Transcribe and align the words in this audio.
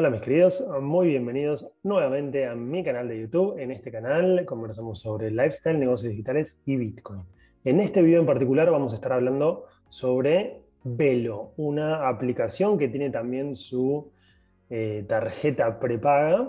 Hola 0.00 0.10
mis 0.10 0.20
queridos, 0.20 0.64
muy 0.80 1.08
bienvenidos 1.08 1.72
nuevamente 1.82 2.46
a 2.46 2.54
mi 2.54 2.84
canal 2.84 3.08
de 3.08 3.18
YouTube. 3.18 3.58
En 3.58 3.72
este 3.72 3.90
canal 3.90 4.44
conversamos 4.46 5.00
sobre 5.00 5.28
lifestyle, 5.32 5.76
negocios 5.76 6.12
digitales 6.12 6.62
y 6.64 6.76
Bitcoin. 6.76 7.22
En 7.64 7.80
este 7.80 8.00
video 8.00 8.20
en 8.20 8.26
particular 8.26 8.70
vamos 8.70 8.92
a 8.92 8.94
estar 8.94 9.12
hablando 9.12 9.64
sobre 9.88 10.60
Velo, 10.84 11.50
una 11.56 12.08
aplicación 12.08 12.78
que 12.78 12.86
tiene 12.86 13.10
también 13.10 13.56
su 13.56 14.12
eh, 14.70 15.04
tarjeta 15.08 15.80
prepaga 15.80 16.48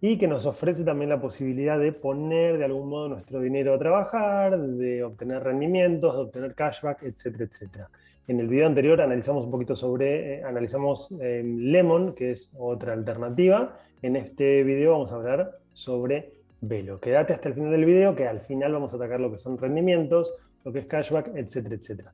y 0.00 0.16
que 0.16 0.28
nos 0.28 0.46
ofrece 0.46 0.84
también 0.84 1.10
la 1.10 1.20
posibilidad 1.20 1.80
de 1.80 1.90
poner 1.92 2.58
de 2.58 2.66
algún 2.66 2.88
modo 2.88 3.08
nuestro 3.08 3.40
dinero 3.40 3.74
a 3.74 3.78
trabajar, 3.80 4.56
de 4.56 5.02
obtener 5.02 5.42
rendimientos, 5.42 6.14
de 6.14 6.22
obtener 6.22 6.54
cashback, 6.54 7.02
etcétera, 7.02 7.44
etcétera. 7.44 7.90
En 8.28 8.38
el 8.38 8.46
video 8.46 8.68
anterior 8.68 9.00
analizamos 9.00 9.44
un 9.44 9.50
poquito 9.50 9.74
sobre, 9.74 10.34
eh, 10.34 10.44
analizamos 10.44 11.10
em, 11.20 11.58
Lemon, 11.58 12.14
que 12.14 12.30
es 12.30 12.52
otra 12.56 12.92
alternativa. 12.92 13.76
En 14.00 14.14
este 14.14 14.62
video 14.62 14.92
vamos 14.92 15.10
a 15.10 15.16
hablar 15.16 15.58
sobre 15.72 16.30
Velo. 16.60 17.00
Quédate 17.00 17.32
hasta 17.32 17.48
el 17.48 17.56
final 17.56 17.72
del 17.72 17.84
video, 17.84 18.14
que 18.14 18.28
al 18.28 18.40
final 18.40 18.72
vamos 18.72 18.92
a 18.92 18.96
atacar 18.96 19.18
lo 19.18 19.32
que 19.32 19.38
son 19.38 19.58
rendimientos, 19.58 20.36
lo 20.64 20.72
que 20.72 20.78
es 20.78 20.86
cashback, 20.86 21.34
etcétera, 21.34 21.74
etcétera. 21.74 22.12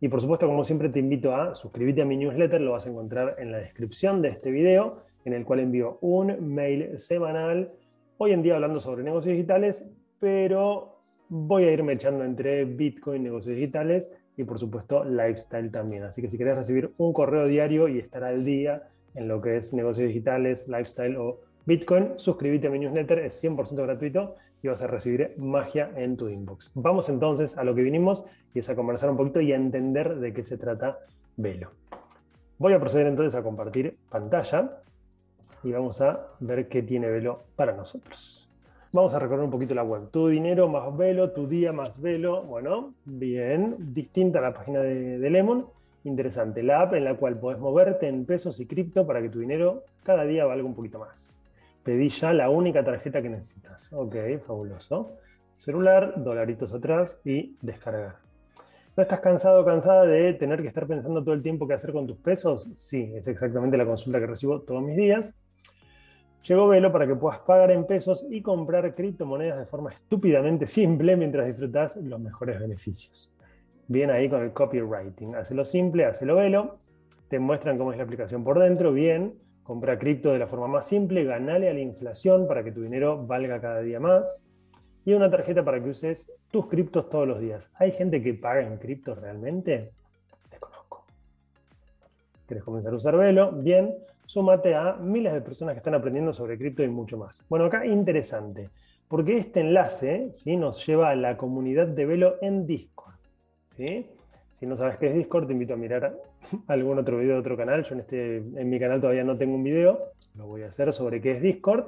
Y 0.00 0.08
por 0.08 0.20
supuesto, 0.20 0.48
como 0.48 0.64
siempre, 0.64 0.88
te 0.88 0.98
invito 0.98 1.36
a 1.36 1.54
suscribirte 1.54 2.02
a 2.02 2.04
mi 2.04 2.16
newsletter, 2.16 2.60
lo 2.60 2.72
vas 2.72 2.88
a 2.88 2.90
encontrar 2.90 3.36
en 3.38 3.52
la 3.52 3.58
descripción 3.58 4.22
de 4.22 4.30
este 4.30 4.50
video, 4.50 5.04
en 5.24 5.34
el 5.34 5.44
cual 5.44 5.60
envío 5.60 5.98
un 6.00 6.52
mail 6.52 6.98
semanal, 6.98 7.70
hoy 8.18 8.32
en 8.32 8.42
día 8.42 8.56
hablando 8.56 8.80
sobre 8.80 9.04
negocios 9.04 9.36
digitales, 9.36 9.88
pero 10.18 10.98
voy 11.28 11.64
a 11.64 11.72
irme 11.72 11.92
echando 11.92 12.24
entre 12.24 12.64
Bitcoin, 12.64 13.22
negocios 13.22 13.54
digitales 13.54 14.10
y 14.36 14.44
por 14.44 14.58
supuesto 14.58 15.04
lifestyle 15.04 15.70
también. 15.70 16.04
Así 16.04 16.22
que 16.22 16.30
si 16.30 16.38
querés 16.38 16.56
recibir 16.56 16.92
un 16.98 17.12
correo 17.12 17.46
diario 17.46 17.88
y 17.88 17.98
estar 17.98 18.24
al 18.24 18.44
día 18.44 18.88
en 19.14 19.28
lo 19.28 19.40
que 19.40 19.56
es 19.56 19.72
negocios 19.72 20.08
digitales, 20.08 20.68
lifestyle 20.68 21.16
o 21.16 21.40
Bitcoin, 21.66 22.14
suscríbete 22.16 22.66
a 22.66 22.70
mi 22.70 22.78
newsletter, 22.78 23.20
es 23.20 23.42
100% 23.42 23.82
gratuito 23.82 24.34
y 24.62 24.68
vas 24.68 24.82
a 24.82 24.86
recibir 24.86 25.34
magia 25.38 25.90
en 25.96 26.16
tu 26.16 26.28
inbox. 26.28 26.70
Vamos 26.74 27.08
entonces 27.08 27.56
a 27.56 27.64
lo 27.64 27.74
que 27.74 27.82
vinimos 27.82 28.24
y 28.54 28.58
es 28.58 28.68
a 28.68 28.74
conversar 28.74 29.10
un 29.10 29.16
poquito 29.16 29.40
y 29.40 29.52
a 29.52 29.56
entender 29.56 30.16
de 30.16 30.32
qué 30.32 30.42
se 30.42 30.58
trata 30.58 30.98
Velo. 31.36 31.70
Voy 32.58 32.72
a 32.72 32.80
proceder 32.80 33.06
entonces 33.06 33.38
a 33.38 33.42
compartir 33.42 33.96
pantalla 34.08 34.82
y 35.62 35.72
vamos 35.72 36.00
a 36.00 36.28
ver 36.40 36.68
qué 36.68 36.82
tiene 36.82 37.08
Velo 37.08 37.44
para 37.56 37.72
nosotros. 37.72 38.53
Vamos 38.94 39.12
a 39.12 39.18
recorrer 39.18 39.42
un 39.42 39.50
poquito 39.50 39.74
la 39.74 39.82
web. 39.82 40.08
Tu 40.12 40.28
dinero 40.28 40.68
más 40.68 40.96
velo, 40.96 41.32
tu 41.32 41.48
día 41.48 41.72
más 41.72 42.00
velo. 42.00 42.44
Bueno, 42.44 42.94
bien, 43.04 43.74
distinta 43.92 44.38
a 44.38 44.42
la 44.42 44.54
página 44.54 44.82
de, 44.82 45.18
Lemon. 45.30 45.66
Interesante, 46.04 46.62
la 46.62 46.82
app 46.82 46.94
en 46.94 47.02
la 47.02 47.16
cual 47.16 47.36
podés 47.40 47.58
moverte 47.58 48.06
en 48.06 48.24
pesos 48.24 48.60
y 48.60 48.66
cripto 48.66 49.04
para 49.04 49.20
que 49.20 49.30
tu 49.30 49.40
dinero 49.40 49.82
cada 50.04 50.22
día 50.22 50.44
valga 50.44 50.64
un 50.64 50.76
poquito 50.76 51.00
más. 51.00 51.52
Pedí 51.82 52.08
ya 52.08 52.32
la 52.32 52.48
única 52.50 52.84
tarjeta 52.84 53.20
que 53.20 53.30
necesitas. 53.30 53.92
Ok, 53.92 54.14
fabuloso. 54.46 55.16
Celular, 55.56 56.14
dolaritos 56.22 56.72
atrás 56.72 57.20
y 57.24 57.56
descargar. 57.62 58.18
¿No 58.96 59.02
estás 59.02 59.18
cansado 59.18 59.62
o 59.62 59.64
cansada 59.64 60.06
de 60.06 60.34
tener 60.34 60.62
que 60.62 60.68
estar 60.68 60.86
pensando 60.86 61.20
todo 61.24 61.34
el 61.34 61.42
tiempo 61.42 61.66
qué 61.66 61.74
hacer 61.74 61.92
con 61.92 62.06
tus 62.06 62.18
pesos? 62.18 62.70
Sí, 62.76 63.10
es 63.16 63.26
exactamente 63.26 63.76
la 63.76 63.86
consulta 63.86 64.20
que 64.20 64.26
recibo 64.28 64.60
todos 64.60 64.84
mis 64.84 64.96
días. 64.96 65.34
Llegó 66.46 66.68
Velo 66.68 66.92
para 66.92 67.06
que 67.06 67.14
puedas 67.14 67.38
pagar 67.38 67.70
en 67.70 67.86
pesos 67.86 68.26
y 68.28 68.42
comprar 68.42 68.94
criptomonedas 68.94 69.58
de 69.58 69.64
forma 69.64 69.94
estúpidamente 69.94 70.66
simple 70.66 71.16
mientras 71.16 71.46
disfrutas 71.46 71.96
los 71.96 72.20
mejores 72.20 72.60
beneficios. 72.60 73.34
Bien 73.88 74.10
ahí 74.10 74.28
con 74.28 74.42
el 74.42 74.52
copywriting. 74.52 75.36
Hacelo 75.36 75.64
simple, 75.64 76.04
hacelo 76.04 76.36
Velo. 76.36 76.80
Te 77.28 77.38
muestran 77.38 77.78
cómo 77.78 77.92
es 77.92 77.96
la 77.96 78.04
aplicación 78.04 78.44
por 78.44 78.58
dentro. 78.58 78.92
Bien, 78.92 79.32
compra 79.62 79.98
cripto 79.98 80.32
de 80.32 80.38
la 80.38 80.46
forma 80.46 80.68
más 80.68 80.86
simple, 80.86 81.24
ganale 81.24 81.70
a 81.70 81.72
la 81.72 81.80
inflación 81.80 82.46
para 82.46 82.62
que 82.62 82.72
tu 82.72 82.82
dinero 82.82 83.26
valga 83.26 83.58
cada 83.58 83.80
día 83.80 83.98
más. 83.98 84.44
Y 85.06 85.14
una 85.14 85.30
tarjeta 85.30 85.64
para 85.64 85.82
que 85.82 85.88
uses 85.88 86.30
tus 86.50 86.66
criptos 86.66 87.08
todos 87.08 87.26
los 87.26 87.40
días. 87.40 87.72
¿Hay 87.76 87.92
gente 87.92 88.22
que 88.22 88.34
paga 88.34 88.60
en 88.60 88.76
cripto 88.76 89.14
realmente? 89.14 89.92
Desconozco. 90.50 91.06
¿Quieres 92.46 92.64
comenzar 92.64 92.92
a 92.92 92.96
usar 92.96 93.16
Velo? 93.16 93.50
Bien 93.52 93.94
súmate 94.26 94.74
a 94.74 94.94
miles 94.94 95.32
de 95.32 95.40
personas 95.40 95.74
que 95.74 95.78
están 95.78 95.94
aprendiendo 95.94 96.32
sobre 96.32 96.58
cripto 96.58 96.82
y 96.82 96.88
mucho 96.88 97.16
más. 97.18 97.44
Bueno, 97.48 97.66
acá 97.66 97.86
interesante, 97.86 98.70
porque 99.08 99.36
este 99.36 99.60
enlace 99.60 100.30
¿sí? 100.32 100.56
nos 100.56 100.84
lleva 100.86 101.10
a 101.10 101.16
la 101.16 101.36
comunidad 101.36 101.86
de 101.86 102.06
Velo 102.06 102.36
en 102.40 102.66
Discord. 102.66 103.16
¿sí? 103.66 104.06
Si 104.52 104.66
no 104.66 104.76
sabes 104.76 104.96
qué 104.98 105.08
es 105.08 105.14
Discord, 105.14 105.46
te 105.46 105.52
invito 105.52 105.74
a 105.74 105.76
mirar 105.76 106.16
algún 106.68 106.98
otro 106.98 107.18
video 107.18 107.34
de 107.34 107.40
otro 107.40 107.56
canal. 107.56 107.84
Yo 107.84 107.94
en, 107.94 108.00
este, 108.00 108.36
en 108.36 108.70
mi 108.70 108.78
canal 108.78 109.00
todavía 109.00 109.24
no 109.24 109.36
tengo 109.36 109.54
un 109.54 109.64
video, 109.64 109.98
lo 110.36 110.46
voy 110.46 110.62
a 110.62 110.68
hacer 110.68 110.92
sobre 110.92 111.20
qué 111.20 111.32
es 111.32 111.42
Discord. 111.42 111.86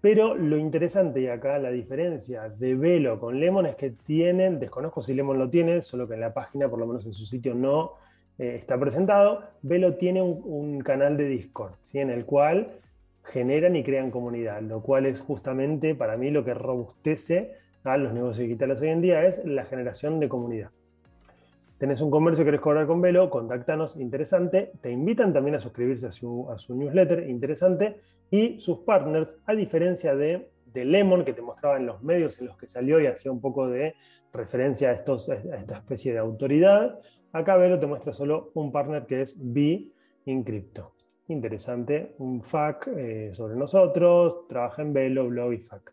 Pero 0.00 0.36
lo 0.36 0.56
interesante 0.56 1.20
y 1.20 1.26
acá 1.26 1.58
la 1.58 1.70
diferencia 1.70 2.48
de 2.48 2.76
Velo 2.76 3.18
con 3.18 3.40
Lemon 3.40 3.66
es 3.66 3.74
que 3.74 3.90
tienen, 3.90 4.60
desconozco 4.60 5.02
si 5.02 5.14
Lemon 5.14 5.38
lo 5.38 5.50
tiene, 5.50 5.82
solo 5.82 6.06
que 6.06 6.14
en 6.14 6.20
la 6.20 6.32
página, 6.32 6.68
por 6.68 6.78
lo 6.78 6.86
menos 6.86 7.06
en 7.06 7.12
su 7.12 7.24
sitio, 7.24 7.54
no 7.54 7.94
eh, 8.38 8.56
está 8.56 8.78
presentado, 8.78 9.44
Velo 9.62 9.94
tiene 9.94 10.22
un, 10.22 10.80
canal 10.80 11.16
de 11.16 11.24
Discord, 11.24 11.72
en 11.94 12.10
el 12.10 12.24
cual 12.24 12.68
generan 13.24 13.76
y 13.76 13.82
crean 13.82 14.10
comunidad, 14.10 14.60
lo 14.62 14.82
cual 14.82 15.06
es 15.06 15.20
justamente 15.20 15.94
para 15.94 16.16
mí 16.16 16.30
lo 16.30 16.44
que 16.44 16.54
robustece 16.54 17.54
a 17.82 17.96
los 17.96 18.12
negocios 18.12 18.46
digitales 18.46 18.80
hoy 18.80 18.88
en 18.88 19.00
día, 19.00 19.26
es 19.26 19.44
la 19.44 19.64
generación 19.64 20.20
de 20.20 20.28
comunidad. 20.28 20.70
Tenés 21.78 22.00
un 22.00 22.10
comercio 22.10 22.44
que 22.44 22.48
querés 22.48 22.60
cobrar 22.60 22.86
con 22.86 23.00
Velo, 23.00 23.28
contáctanos, 23.28 23.96
interesante. 23.96 24.72
Te 24.80 24.90
invitan 24.90 25.32
también 25.32 25.56
a 25.56 25.60
suscribirse 25.60 26.06
a 26.06 26.12
su, 26.12 26.48
newsletter, 26.70 27.28
interesante. 27.28 28.00
Y 28.30 28.58
sus 28.60 28.78
partners, 28.78 29.38
a 29.44 29.52
diferencia 29.52 30.16
de, 30.16 30.48
de, 30.72 30.84
Lemon, 30.86 31.24
que 31.24 31.34
te 31.34 31.42
mostraba 31.42 31.76
en 31.76 31.84
los 31.84 32.02
medios 32.02 32.40
en 32.40 32.46
los 32.46 32.56
que 32.56 32.66
salió 32.66 32.98
y 32.98 33.06
hacía 33.06 33.30
un 33.30 33.42
poco 33.42 33.68
de 33.68 33.94
referencia 34.32 34.90
a 34.90 34.92
esta 34.92 35.76
especie 35.76 36.12
de 36.12 36.18
autoridad, 36.18 36.98
Acá 37.32 37.56
Velo 37.56 37.78
te 37.78 37.86
muestra 37.86 38.12
solo 38.12 38.50
un 38.54 38.72
partner 38.72 39.06
que 39.06 39.22
es 39.22 39.36
B 39.40 39.88
Crypto. 40.44 40.92
Interesante, 41.28 42.14
un 42.18 42.42
FAQ 42.42 42.88
eh, 42.96 43.30
sobre 43.32 43.56
nosotros, 43.56 44.46
trabaja 44.48 44.82
en 44.82 44.92
Velo, 44.92 45.28
blog 45.28 45.52
y 45.52 45.58
FAQ. 45.58 45.92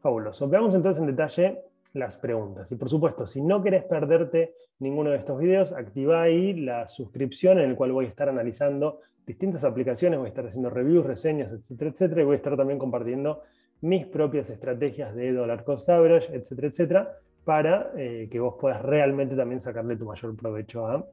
Fabuloso. 0.00 0.48
Veamos 0.48 0.74
entonces 0.74 1.00
en 1.00 1.06
detalle 1.06 1.60
las 1.94 2.18
preguntas. 2.18 2.70
Y 2.72 2.76
por 2.76 2.90
supuesto, 2.90 3.26
si 3.26 3.42
no 3.42 3.62
querés 3.62 3.84
perderte 3.84 4.54
ninguno 4.78 5.10
de 5.10 5.16
estos 5.16 5.38
videos, 5.38 5.72
activa 5.72 6.22
ahí 6.22 6.52
la 6.52 6.88
suscripción 6.88 7.58
en 7.58 7.70
el 7.70 7.76
cual 7.76 7.92
voy 7.92 8.06
a 8.06 8.08
estar 8.08 8.28
analizando 8.28 9.00
distintas 9.26 9.64
aplicaciones, 9.64 10.18
voy 10.18 10.26
a 10.26 10.28
estar 10.28 10.46
haciendo 10.46 10.70
reviews, 10.70 11.04
reseñas, 11.04 11.52
etcétera, 11.52 11.90
etcétera, 11.90 12.22
y 12.22 12.24
voy 12.24 12.34
a 12.34 12.36
estar 12.36 12.56
también 12.56 12.78
compartiendo 12.78 13.42
mis 13.80 14.06
propias 14.06 14.50
estrategias 14.50 15.14
de 15.14 15.32
dollar 15.32 15.64
cost 15.64 15.88
average, 15.88 16.34
etcétera, 16.34 16.68
etcétera, 16.68 17.18
para 17.46 17.92
eh, 17.96 18.28
que 18.28 18.40
vos 18.40 18.56
puedas 18.60 18.82
realmente 18.82 19.36
también 19.36 19.60
sacarle 19.60 19.96
tu 19.96 20.04
mayor 20.04 20.36
provecho 20.36 20.84
a 20.84 21.06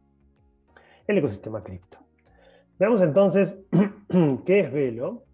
el 1.05 1.17
ecosistema 1.19 1.63
cripto. 1.63 1.99
Veamos 2.79 3.03
entonces 3.03 3.59
qué 4.45 4.61
es 4.61 4.73
Velo. 4.73 5.25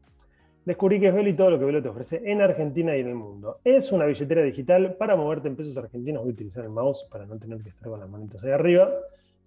Descubrí 0.65 0.99
qué 0.99 1.07
es 1.07 1.13
Velo 1.13 1.29
y 1.29 1.35
todo 1.38 1.51
lo 1.51 1.57
que 1.57 1.63
Velo 1.63 1.81
te 1.81 1.88
ofrece 1.88 2.21
en 2.25 2.41
Argentina 2.41 2.97
y 2.97 2.99
en 2.99 3.07
el 3.07 3.15
mundo. 3.15 3.61
Es 3.63 3.93
una 3.93 4.05
billetera 4.05 4.43
digital 4.43 4.97
para 4.97 5.15
moverte 5.15 5.47
en 5.47 5.55
pesos 5.55 5.77
argentinos. 5.77 6.21
Voy 6.21 6.31
a 6.31 6.33
utilizar 6.33 6.65
el 6.65 6.71
mouse 6.71 7.07
para 7.09 7.25
no 7.25 7.39
tener 7.39 7.63
que 7.63 7.69
estar 7.69 7.89
con 7.89 7.97
las 7.97 8.09
manitas 8.09 8.43
ahí 8.43 8.51
arriba. 8.51 8.91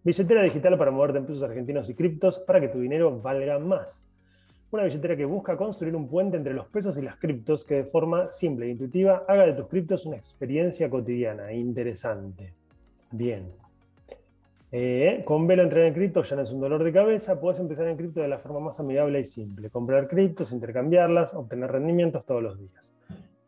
Billetera 0.02 0.42
digital 0.42 0.78
para 0.78 0.90
moverte 0.90 1.18
en 1.18 1.26
pesos 1.26 1.42
argentinos 1.42 1.86
y 1.90 1.94
criptos 1.94 2.38
para 2.38 2.62
que 2.62 2.68
tu 2.68 2.80
dinero 2.80 3.20
valga 3.20 3.58
más 3.58 4.11
una 4.72 4.84
billetera 4.84 5.16
que 5.16 5.26
busca 5.26 5.56
construir 5.56 5.94
un 5.94 6.08
puente 6.08 6.38
entre 6.38 6.54
los 6.54 6.66
pesos 6.66 6.96
y 6.96 7.02
las 7.02 7.16
criptos 7.16 7.64
que 7.64 7.76
de 7.76 7.84
forma 7.84 8.30
simple 8.30 8.66
e 8.66 8.70
intuitiva 8.70 9.24
haga 9.28 9.44
de 9.44 9.52
tus 9.52 9.68
criptos 9.68 10.06
una 10.06 10.16
experiencia 10.16 10.88
cotidiana 10.88 11.52
interesante. 11.52 12.54
Bien. 13.12 13.50
Eh, 14.74 15.22
con 15.26 15.46
Velo 15.46 15.62
entrar 15.62 15.84
en 15.84 15.92
cripto 15.92 16.22
ya 16.22 16.36
no 16.36 16.42
es 16.42 16.50
un 16.50 16.60
dolor 16.60 16.82
de 16.82 16.90
cabeza, 16.90 17.38
puedes 17.38 17.60
empezar 17.60 17.86
en 17.86 17.98
cripto 17.98 18.22
de 18.22 18.28
la 18.28 18.38
forma 18.38 18.60
más 18.60 18.80
amigable 18.80 19.20
y 19.20 19.26
simple. 19.26 19.68
Comprar 19.68 20.08
criptos, 20.08 20.52
intercambiarlas, 20.52 21.34
obtener 21.34 21.70
rendimientos 21.70 22.24
todos 22.24 22.42
los 22.42 22.58
días. 22.58 22.94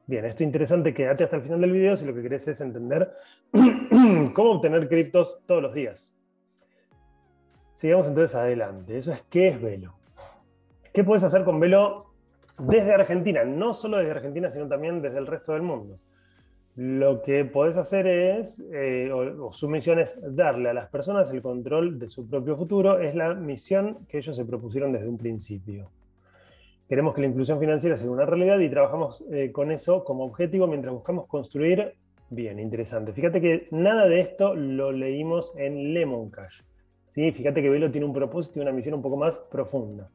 Bien, 0.06 0.26
esto 0.26 0.42
es 0.42 0.46
interesante, 0.48 0.92
quédate 0.92 1.24
hasta 1.24 1.36
el 1.36 1.42
final 1.42 1.62
del 1.62 1.72
video 1.72 1.96
si 1.96 2.04
lo 2.04 2.14
que 2.14 2.20
querés 2.20 2.46
es 2.48 2.60
entender 2.60 3.10
cómo 4.34 4.50
obtener 4.50 4.86
criptos 4.90 5.40
todos 5.46 5.62
los 5.62 5.72
días. 5.72 6.14
Sigamos 7.72 8.06
entonces 8.08 8.36
adelante. 8.36 8.98
Eso 8.98 9.10
es 9.10 9.22
qué 9.30 9.48
es 9.48 9.62
Velo. 9.62 10.03
¿Qué 10.94 11.02
puedes 11.02 11.24
hacer 11.24 11.42
con 11.42 11.58
Velo 11.58 12.06
desde 12.56 12.94
Argentina? 12.94 13.42
No 13.42 13.74
solo 13.74 13.98
desde 13.98 14.12
Argentina, 14.12 14.48
sino 14.48 14.68
también 14.68 15.02
desde 15.02 15.18
el 15.18 15.26
resto 15.26 15.52
del 15.52 15.62
mundo. 15.62 15.98
Lo 16.76 17.20
que 17.20 17.44
podés 17.44 17.76
hacer 17.76 18.06
es, 18.06 18.64
eh, 18.72 19.10
o, 19.12 19.52
su 19.52 19.68
misión 19.68 19.98
es 19.98 20.20
darle 20.36 20.70
a 20.70 20.72
las 20.72 20.88
personas 20.90 21.32
el 21.32 21.42
control 21.42 21.98
de 21.98 22.08
su 22.08 22.28
propio 22.28 22.56
futuro, 22.56 23.00
es 23.00 23.16
la 23.16 23.34
misión 23.34 24.06
que 24.08 24.18
ellos 24.18 24.36
se 24.36 24.44
propusieron 24.44 24.92
desde 24.92 25.08
un 25.08 25.18
principio. 25.18 25.90
Queremos 26.88 27.12
que 27.12 27.22
la 27.22 27.26
inclusión 27.26 27.58
financiera 27.58 27.96
sea 27.96 28.08
una 28.08 28.24
realidad 28.24 28.60
y 28.60 28.70
trabajamos 28.70 29.24
eh, 29.32 29.50
con 29.50 29.72
eso 29.72 30.04
como 30.04 30.22
objetivo 30.22 30.68
mientras 30.68 30.94
buscamos 30.94 31.26
construir 31.26 31.94
bien, 32.30 32.60
interesante. 32.60 33.12
Fíjate 33.12 33.40
que 33.40 33.64
nada 33.72 34.06
de 34.06 34.20
esto 34.20 34.54
lo 34.54 34.92
leímos 34.92 35.58
en 35.58 35.92
Lemon 35.92 36.30
Cash. 36.30 36.60
¿sí? 37.08 37.32
Fíjate 37.32 37.62
que 37.62 37.68
Velo 37.68 37.90
tiene 37.90 38.06
un 38.06 38.12
propósito 38.12 38.60
y 38.60 38.62
una 38.62 38.70
misión 38.70 38.94
un 38.94 39.02
poco 39.02 39.16
más 39.16 39.40
profunda. 39.50 40.08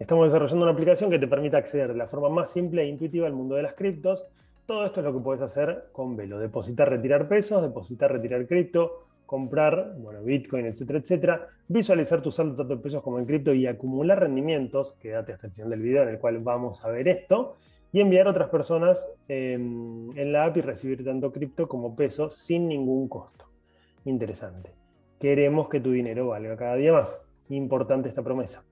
Estamos 0.00 0.28
desarrollando 0.28 0.64
una 0.64 0.72
aplicación 0.72 1.10
que 1.10 1.18
te 1.18 1.28
permite 1.28 1.58
acceder 1.58 1.88
de 1.88 1.98
la 1.98 2.06
forma 2.06 2.30
más 2.30 2.50
simple 2.50 2.80
e 2.80 2.86
intuitiva 2.86 3.26
al 3.26 3.34
mundo 3.34 3.56
de 3.56 3.62
las 3.62 3.74
criptos. 3.74 4.24
Todo 4.64 4.86
esto 4.86 5.00
es 5.00 5.04
lo 5.04 5.12
que 5.12 5.20
puedes 5.20 5.42
hacer 5.42 5.90
con 5.92 6.16
Velo. 6.16 6.38
Depositar, 6.38 6.88
retirar 6.88 7.28
pesos, 7.28 7.62
depositar, 7.62 8.10
retirar 8.10 8.46
cripto, 8.46 9.04
comprar, 9.26 9.94
bueno, 9.98 10.22
Bitcoin, 10.22 10.64
etcétera, 10.64 11.00
etcétera, 11.00 11.48
visualizar 11.68 12.22
tu 12.22 12.32
saldo 12.32 12.56
tanto 12.56 12.72
en 12.72 12.80
pesos 12.80 13.02
como 13.02 13.18
en 13.18 13.26
cripto 13.26 13.52
y 13.52 13.66
acumular 13.66 14.20
rendimientos, 14.20 14.94
quédate 14.94 15.34
hasta 15.34 15.48
el 15.48 15.52
final 15.52 15.68
del 15.68 15.82
video 15.82 16.02
en 16.04 16.08
el 16.08 16.18
cual 16.18 16.38
vamos 16.38 16.82
a 16.82 16.88
ver 16.88 17.06
esto, 17.06 17.56
y 17.92 18.00
enviar 18.00 18.26
a 18.26 18.30
otras 18.30 18.48
personas 18.48 19.06
em, 19.28 20.16
en 20.16 20.32
la 20.32 20.46
app 20.46 20.56
y 20.56 20.62
recibir 20.62 21.04
tanto 21.04 21.30
cripto 21.30 21.68
como 21.68 21.94
pesos 21.94 22.36
sin 22.36 22.68
ningún 22.68 23.06
costo. 23.06 23.44
Interesante. 24.06 24.70
Queremos 25.18 25.68
que 25.68 25.78
tu 25.78 25.90
dinero 25.90 26.28
valga 26.28 26.56
cada 26.56 26.76
día 26.76 26.92
más. 26.92 27.22
Importante 27.50 28.08
esta 28.08 28.22
promesa. 28.22 28.64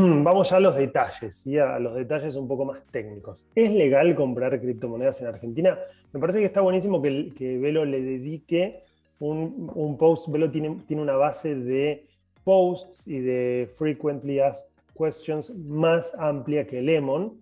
Vamos 0.22 0.50
ya 0.50 0.56
a 0.56 0.60
los 0.60 0.76
detalles, 0.76 1.46
y 1.46 1.58
a 1.58 1.78
los 1.78 1.94
detalles 1.94 2.36
un 2.36 2.48
poco 2.48 2.64
más 2.64 2.80
técnicos. 2.90 3.44
¿Es 3.54 3.70
legal 3.70 4.14
comprar 4.14 4.58
criptomonedas 4.60 5.20
en 5.20 5.26
Argentina? 5.26 5.78
Me 6.12 6.20
parece 6.20 6.38
que 6.38 6.46
está 6.46 6.60
buenísimo 6.60 7.02
que, 7.02 7.58
Velo 7.60 7.84
le 7.84 8.00
dedique 8.00 8.82
un, 9.18 9.96
post, 9.98 10.28
Velo 10.28 10.50
tiene 10.50 11.02
una 11.02 11.16
base 11.16 11.54
de 11.54 12.06
posts 12.44 13.06
y 13.06 13.20
de 13.20 13.68
frequently 13.74 14.40
asked 14.40 14.70
questions 14.96 15.50
más 15.50 16.14
amplia 16.18 16.66
que 16.66 16.80
Lemon, 16.80 17.38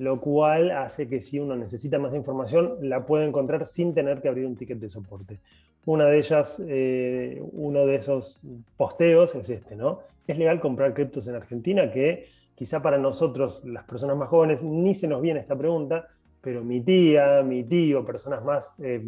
lo 0.00 0.18
cual 0.18 0.70
hace 0.70 1.06
que 1.06 1.20
si 1.20 1.38
uno 1.38 1.54
necesita 1.54 1.98
más 1.98 2.14
información, 2.14 2.78
la 2.80 3.04
puede 3.04 3.26
encontrar 3.26 3.66
sin 3.66 3.92
tener 3.92 4.22
que 4.22 4.28
abrir 4.28 4.46
un 4.46 4.56
ticket 4.56 4.78
de 4.78 4.88
soporte. 4.88 5.40
Una 5.84 6.06
de 6.06 6.16
ellas, 6.16 6.62
eh, 6.66 7.38
uno 7.52 7.84
de 7.84 7.96
esos 7.96 8.42
posteos 8.78 9.34
es 9.34 9.50
este, 9.50 9.76
¿no? 9.76 10.00
Es 10.26 10.38
legal 10.38 10.58
comprar 10.58 10.94
criptos 10.94 11.28
en 11.28 11.34
Argentina, 11.34 11.90
que 11.90 12.24
quizá 12.54 12.80
para 12.80 12.96
nosotros, 12.96 13.62
las 13.66 13.84
personas 13.84 14.16
más 14.16 14.30
jóvenes, 14.30 14.64
ni 14.64 14.94
se 14.94 15.06
nos 15.06 15.20
viene 15.20 15.40
esta 15.40 15.56
pregunta, 15.56 16.08
pero 16.40 16.64
mi 16.64 16.80
tía, 16.80 17.42
mi 17.42 17.64
tío, 17.64 18.02
personas 18.02 18.42
más 18.42 18.74
eh, 18.82 19.04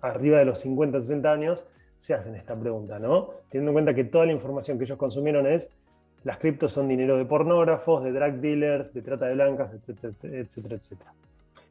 arriba 0.00 0.38
de 0.38 0.44
los 0.44 0.60
50, 0.60 1.00
60 1.02 1.32
años, 1.32 1.64
se 1.96 2.14
hacen 2.14 2.36
esta 2.36 2.54
pregunta, 2.54 3.00
¿no? 3.00 3.30
Teniendo 3.48 3.70
en 3.70 3.74
cuenta 3.74 3.94
que 3.94 4.04
toda 4.04 4.26
la 4.26 4.32
información 4.32 4.78
que 4.78 4.84
ellos 4.84 4.96
consumieron 4.96 5.44
es, 5.48 5.72
las 6.24 6.38
criptos 6.38 6.72
son 6.72 6.88
dinero 6.88 7.16
de 7.16 7.24
pornógrafos, 7.24 8.02
de 8.02 8.12
drug 8.12 8.34
dealers, 8.40 8.92
de 8.92 9.02
trata 9.02 9.26
de 9.26 9.34
blancas, 9.34 9.74
etcétera, 9.74 10.12
etcétera, 10.22 10.74
etcétera. 10.76 11.12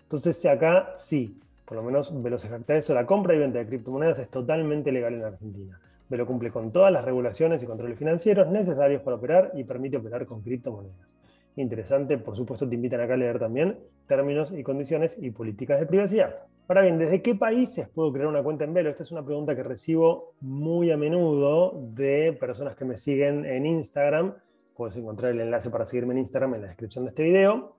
Entonces, 0.04 0.46
acá 0.46 0.94
sí, 0.96 1.40
por 1.66 1.78
lo 1.78 1.84
menos 1.84 2.22
Velo 2.22 2.38
se 2.38 2.50
eso, 2.68 2.94
la 2.94 3.06
compra 3.06 3.36
y 3.36 3.40
venta 3.40 3.60
de 3.60 3.66
criptomonedas 3.66 4.20
es 4.20 4.30
totalmente 4.30 4.92
legal 4.92 5.14
en 5.16 5.24
Argentina. 5.24 5.80
Velo 6.08 6.28
cumple 6.28 6.52
con 6.52 6.72
todas 6.72 6.92
las 6.92 7.04
regulaciones 7.04 7.64
y 7.64 7.66
controles 7.66 7.98
financieros 7.98 8.48
necesarios 8.48 9.02
para 9.02 9.18
operar 9.18 9.52
y 9.56 9.64
permite 9.64 9.98
operar 9.98 10.26
con 10.26 10.42
criptomonedas 10.42 11.14
interesante. 11.56 12.18
Por 12.18 12.36
supuesto, 12.36 12.68
te 12.68 12.76
invitan 12.76 13.02
acá 13.02 13.14
a 13.14 13.18
leer 13.18 13.40
también 13.40 13.78
términos 14.08 14.52
y 14.52 14.64
condiciones 14.64 15.18
y 15.22 15.32
políticas 15.32 15.80
de 15.80 15.86
privacidad. 15.86 16.36
Ahora 16.68 16.82
bien, 16.82 16.98
¿desde 16.98 17.22
qué 17.22 17.36
países 17.36 17.90
puedo 17.90 18.14
crear 18.14 18.28
una 18.28 18.42
cuenta 18.42 18.64
en 18.64 18.74
Velo? 18.74 18.90
Esta 18.90 19.04
es 19.04 19.12
una 19.12 19.24
pregunta 19.24 19.56
que 19.56 19.64
recibo 19.64 20.36
muy 20.40 20.92
a 20.92 20.98
menudo 20.98 21.80
de 21.94 22.38
personas 22.40 22.76
que 22.76 22.86
me 22.86 22.98
siguen 22.98 23.46
en 23.46 23.66
Instagram. 23.66 24.34
Puedes 24.74 24.96
encontrar 24.96 25.32
el 25.32 25.42
enlace 25.42 25.70
para 25.70 25.86
seguirme 25.86 26.14
en 26.14 26.20
Instagram 26.20 26.56
en 26.56 26.62
la 26.62 26.68
descripción 26.68 27.04
de 27.04 27.10
este 27.10 27.24
video. 27.24 27.78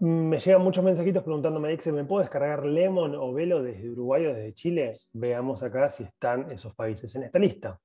Me 0.00 0.38
llegan 0.38 0.62
muchos 0.62 0.84
mensajitos 0.84 1.22
preguntándome, 1.22 1.70
Dice, 1.70 1.92
¿me 1.92 2.04
puedo 2.04 2.20
descargar 2.20 2.64
Lemon 2.64 3.14
o 3.14 3.32
Velo 3.32 3.62
desde 3.62 3.88
Uruguay 3.88 4.26
o 4.26 4.34
desde 4.34 4.54
Chile? 4.54 4.92
Veamos 5.12 5.62
acá 5.62 5.90
si 5.90 6.04
están 6.04 6.50
esos 6.50 6.74
países 6.74 7.14
en 7.14 7.24
esta 7.24 7.38
lista. 7.38 7.80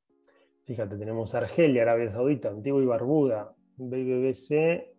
Fíjate, 0.65 0.95
tenemos 0.97 1.35
Argelia, 1.35 1.81
Arabia 1.81 2.09
Saudita, 2.09 2.49
Antigua 2.49 2.81
y 2.81 2.85
Barbuda, 2.85 3.53
BBBC. 3.77 4.92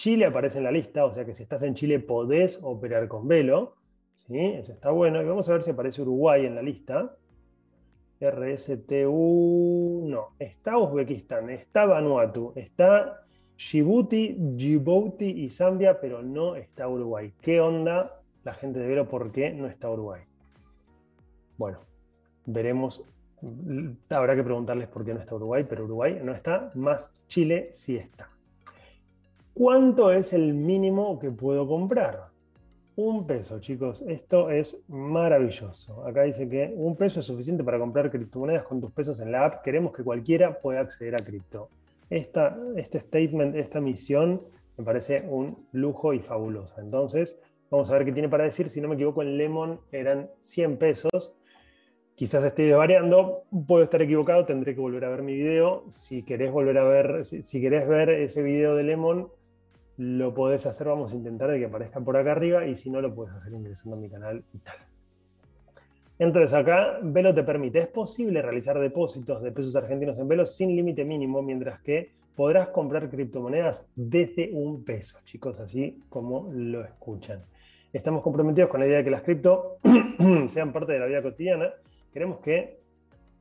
Chile 0.00 0.24
aparece 0.24 0.56
en 0.56 0.64
la 0.64 0.72
lista, 0.72 1.04
o 1.04 1.12
sea 1.12 1.26
que 1.26 1.34
si 1.34 1.42
estás 1.42 1.62
en 1.62 1.74
Chile 1.74 2.00
podés 2.00 2.58
operar 2.62 3.06
con 3.06 3.28
Velo. 3.28 3.76
¿sí? 4.16 4.38
Eso 4.38 4.72
está 4.72 4.90
bueno. 4.90 5.20
Y 5.20 5.26
vamos 5.26 5.46
a 5.50 5.52
ver 5.52 5.62
si 5.62 5.72
aparece 5.72 6.00
Uruguay 6.00 6.46
en 6.46 6.54
la 6.54 6.62
lista. 6.62 7.14
RSTU, 8.18 10.06
no. 10.08 10.28
Está 10.38 10.78
Uzbekistán, 10.78 11.50
está 11.50 11.84
Vanuatu, 11.84 12.54
está 12.56 13.26
Djibouti, 13.58 14.36
Djibouti 14.38 15.26
y 15.26 15.50
Zambia, 15.50 16.00
pero 16.00 16.22
no 16.22 16.56
está 16.56 16.88
Uruguay. 16.88 17.34
¿Qué 17.38 17.60
onda 17.60 18.22
la 18.42 18.54
gente 18.54 18.78
de 18.78 18.86
Velo? 18.86 19.06
¿Por 19.06 19.30
qué 19.30 19.52
no 19.52 19.66
está 19.66 19.90
Uruguay? 19.90 20.22
Bueno, 21.58 21.78
veremos 22.46 23.04
Habrá 24.08 24.34
que 24.34 24.42
preguntarles 24.42 24.88
por 24.88 25.04
qué 25.04 25.12
no 25.12 25.20
está 25.20 25.34
Uruguay, 25.34 25.66
pero 25.68 25.84
Uruguay 25.84 26.20
no 26.22 26.32
está, 26.32 26.70
más 26.74 27.22
Chile 27.28 27.68
sí 27.72 27.98
está. 27.98 28.30
¿Cuánto 29.54 30.12
es 30.12 30.32
el 30.32 30.54
mínimo 30.54 31.18
que 31.18 31.30
puedo 31.30 31.66
comprar? 31.66 32.28
Un 32.96 33.26
peso, 33.26 33.60
chicos. 33.60 34.02
Esto 34.02 34.50
es 34.50 34.84
maravilloso. 34.88 36.06
Acá 36.06 36.22
dice 36.22 36.48
que 36.48 36.72
un 36.76 36.96
peso 36.96 37.20
es 37.20 37.26
suficiente 37.26 37.64
para 37.64 37.78
comprar 37.78 38.10
criptomonedas 38.10 38.64
con 38.64 38.80
tus 38.80 38.90
pesos 38.92 39.20
en 39.20 39.32
la 39.32 39.46
app. 39.46 39.62
Queremos 39.62 39.92
que 39.92 40.02
cualquiera 40.02 40.60
pueda 40.60 40.80
acceder 40.80 41.14
a 41.14 41.24
cripto. 41.24 41.68
Esta, 42.08 42.58
este 42.76 43.00
statement, 43.00 43.56
esta 43.56 43.80
misión, 43.80 44.40
me 44.76 44.84
parece 44.84 45.26
un 45.28 45.66
lujo 45.72 46.12
y 46.14 46.20
fabulosa. 46.20 46.80
Entonces, 46.80 47.40
vamos 47.70 47.90
a 47.90 47.94
ver 47.94 48.04
qué 48.04 48.12
tiene 48.12 48.28
para 48.28 48.44
decir. 48.44 48.70
Si 48.70 48.80
no 48.80 48.88
me 48.88 48.94
equivoco, 48.94 49.22
en 49.22 49.36
Lemon 49.36 49.80
eran 49.92 50.30
100 50.40 50.76
pesos 50.78 51.34
Quizás 52.20 52.44
esté 52.44 52.70
variando, 52.74 53.44
puedo 53.66 53.82
estar 53.82 54.02
equivocado, 54.02 54.44
tendré 54.44 54.74
que 54.74 54.80
volver 54.82 55.06
a 55.06 55.08
ver 55.08 55.22
mi 55.22 55.34
video. 55.34 55.86
Si 55.88 56.22
querés 56.22 56.52
volver 56.52 56.76
a 56.76 56.84
ver, 56.84 57.24
si, 57.24 57.62
querés 57.62 57.88
ver 57.88 58.10
ese 58.10 58.42
video 58.42 58.76
de 58.76 58.82
Lemon, 58.82 59.30
lo 60.00 60.32
podés 60.32 60.64
hacer, 60.66 60.86
vamos 60.86 61.12
a 61.12 61.16
intentar 61.16 61.50
de 61.50 61.58
que 61.58 61.66
aparezca 61.66 62.00
por 62.00 62.16
acá 62.16 62.32
arriba 62.32 62.66
y 62.66 62.74
si 62.74 62.90
no 62.90 63.00
lo 63.00 63.14
puedes 63.14 63.34
hacer 63.34 63.52
ingresando 63.52 63.96
a 63.96 64.00
mi 64.00 64.08
canal 64.08 64.42
y 64.54 64.58
tal. 64.58 64.76
Entonces 66.18 66.54
acá 66.54 66.98
Velo 67.02 67.34
te 67.34 67.42
permite, 67.42 67.78
es 67.80 67.88
posible 67.88 68.42
realizar 68.42 68.78
depósitos 68.78 69.42
de 69.42 69.52
pesos 69.52 69.76
argentinos 69.76 70.18
en 70.18 70.28
Velo 70.28 70.46
sin 70.46 70.74
límite 70.74 71.04
mínimo, 71.04 71.42
mientras 71.42 71.80
que 71.80 72.12
podrás 72.34 72.68
comprar 72.68 73.10
criptomonedas 73.10 73.86
desde 73.94 74.50
un 74.52 74.84
peso, 74.84 75.18
chicos, 75.24 75.60
así 75.60 76.02
como 76.08 76.50
lo 76.52 76.82
escuchan. 76.82 77.44
Estamos 77.92 78.22
comprometidos 78.22 78.70
con 78.70 78.80
la 78.80 78.86
idea 78.86 78.98
de 78.98 79.04
que 79.04 79.10
las 79.10 79.22
cripto 79.22 79.78
sean 80.48 80.72
parte 80.72 80.92
de 80.92 80.98
la 80.98 81.06
vida 81.06 81.22
cotidiana 81.22 81.70
Queremos 82.12 82.40
que, 82.40 82.80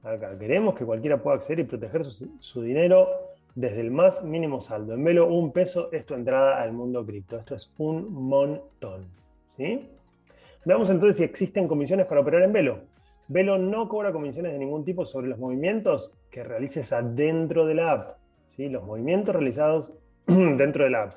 acá, 0.03 0.37
queremos 0.37 0.75
que 0.75 0.85
cualquiera 0.85 1.21
pueda 1.21 1.37
acceder 1.37 1.59
y 1.59 1.63
proteger 1.63 2.05
su, 2.05 2.61
dinero 2.61 3.07
desde 3.59 3.81
el 3.81 3.91
más 3.91 4.23
mínimo 4.23 4.61
saldo. 4.61 4.93
En 4.93 5.03
Velo, 5.03 5.27
un 5.27 5.51
peso 5.51 5.91
es 5.91 6.05
tu 6.05 6.13
entrada 6.13 6.61
al 6.61 6.71
mundo 6.71 7.05
cripto. 7.05 7.37
Esto 7.37 7.55
es 7.55 7.73
un 7.77 8.09
montón. 8.09 9.07
¿sí? 9.57 9.89
Veamos 10.63 10.89
entonces 10.89 11.17
si 11.17 11.23
existen 11.23 11.67
comisiones 11.67 12.05
para 12.05 12.21
operar 12.21 12.43
en 12.43 12.53
Velo. 12.53 12.79
Velo 13.27 13.57
no 13.57 13.89
cobra 13.89 14.13
comisiones 14.13 14.53
de 14.53 14.59
ningún 14.59 14.85
tipo 14.85 15.05
sobre 15.05 15.27
los 15.27 15.39
movimientos 15.39 16.17
que 16.31 16.45
realices 16.45 16.93
adentro 16.93 17.65
de 17.65 17.75
la 17.75 17.91
app. 17.91 18.17
¿sí? 18.55 18.69
Los 18.69 18.85
movimientos 18.85 19.35
realizados 19.35 19.93
dentro 20.25 20.85
de 20.85 20.91
la 20.91 21.03
app. 21.03 21.13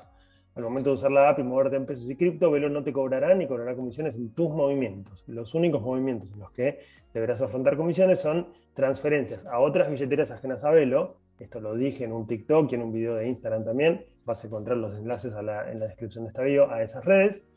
Al 0.55 0.63
momento 0.63 0.89
de 0.89 0.95
usar 0.95 1.11
la 1.11 1.29
app 1.29 1.39
y 1.39 1.43
moverte 1.43 1.77
en 1.77 1.85
pesos 1.85 2.09
y 2.09 2.15
cripto, 2.17 2.51
Velo 2.51 2.67
no 2.67 2.83
te 2.83 2.91
cobrará 2.91 3.33
ni 3.35 3.47
cobrará 3.47 3.73
comisiones 3.73 4.17
en 4.17 4.33
tus 4.33 4.49
movimientos. 4.49 5.23
Los 5.27 5.55
únicos 5.55 5.81
movimientos 5.81 6.33
en 6.33 6.39
los 6.39 6.51
que 6.51 6.79
deberás 7.13 7.41
afrontar 7.41 7.77
comisiones 7.77 8.19
son 8.19 8.49
transferencias 8.73 9.45
a 9.45 9.59
otras 9.59 9.89
billeteras 9.89 10.29
ajenas 10.31 10.65
a 10.65 10.71
Velo. 10.71 11.22
Esto 11.43 11.59
lo 11.59 11.75
dije 11.75 12.05
en 12.05 12.13
un 12.13 12.25
TikTok 12.25 12.71
y 12.71 12.75
en 12.75 12.81
un 12.81 12.93
video 12.93 13.15
de 13.15 13.27
Instagram 13.27 13.65
también. 13.65 14.05
Vas 14.25 14.43
a 14.43 14.47
encontrar 14.47 14.77
los 14.77 14.97
enlaces 14.97 15.33
en 15.33 15.45
la 15.45 15.87
descripción 15.87 16.23
de 16.23 16.29
esta 16.29 16.41
video 16.41 16.71
a 16.71 16.81
esas 16.81 17.03
redes. 17.03 17.47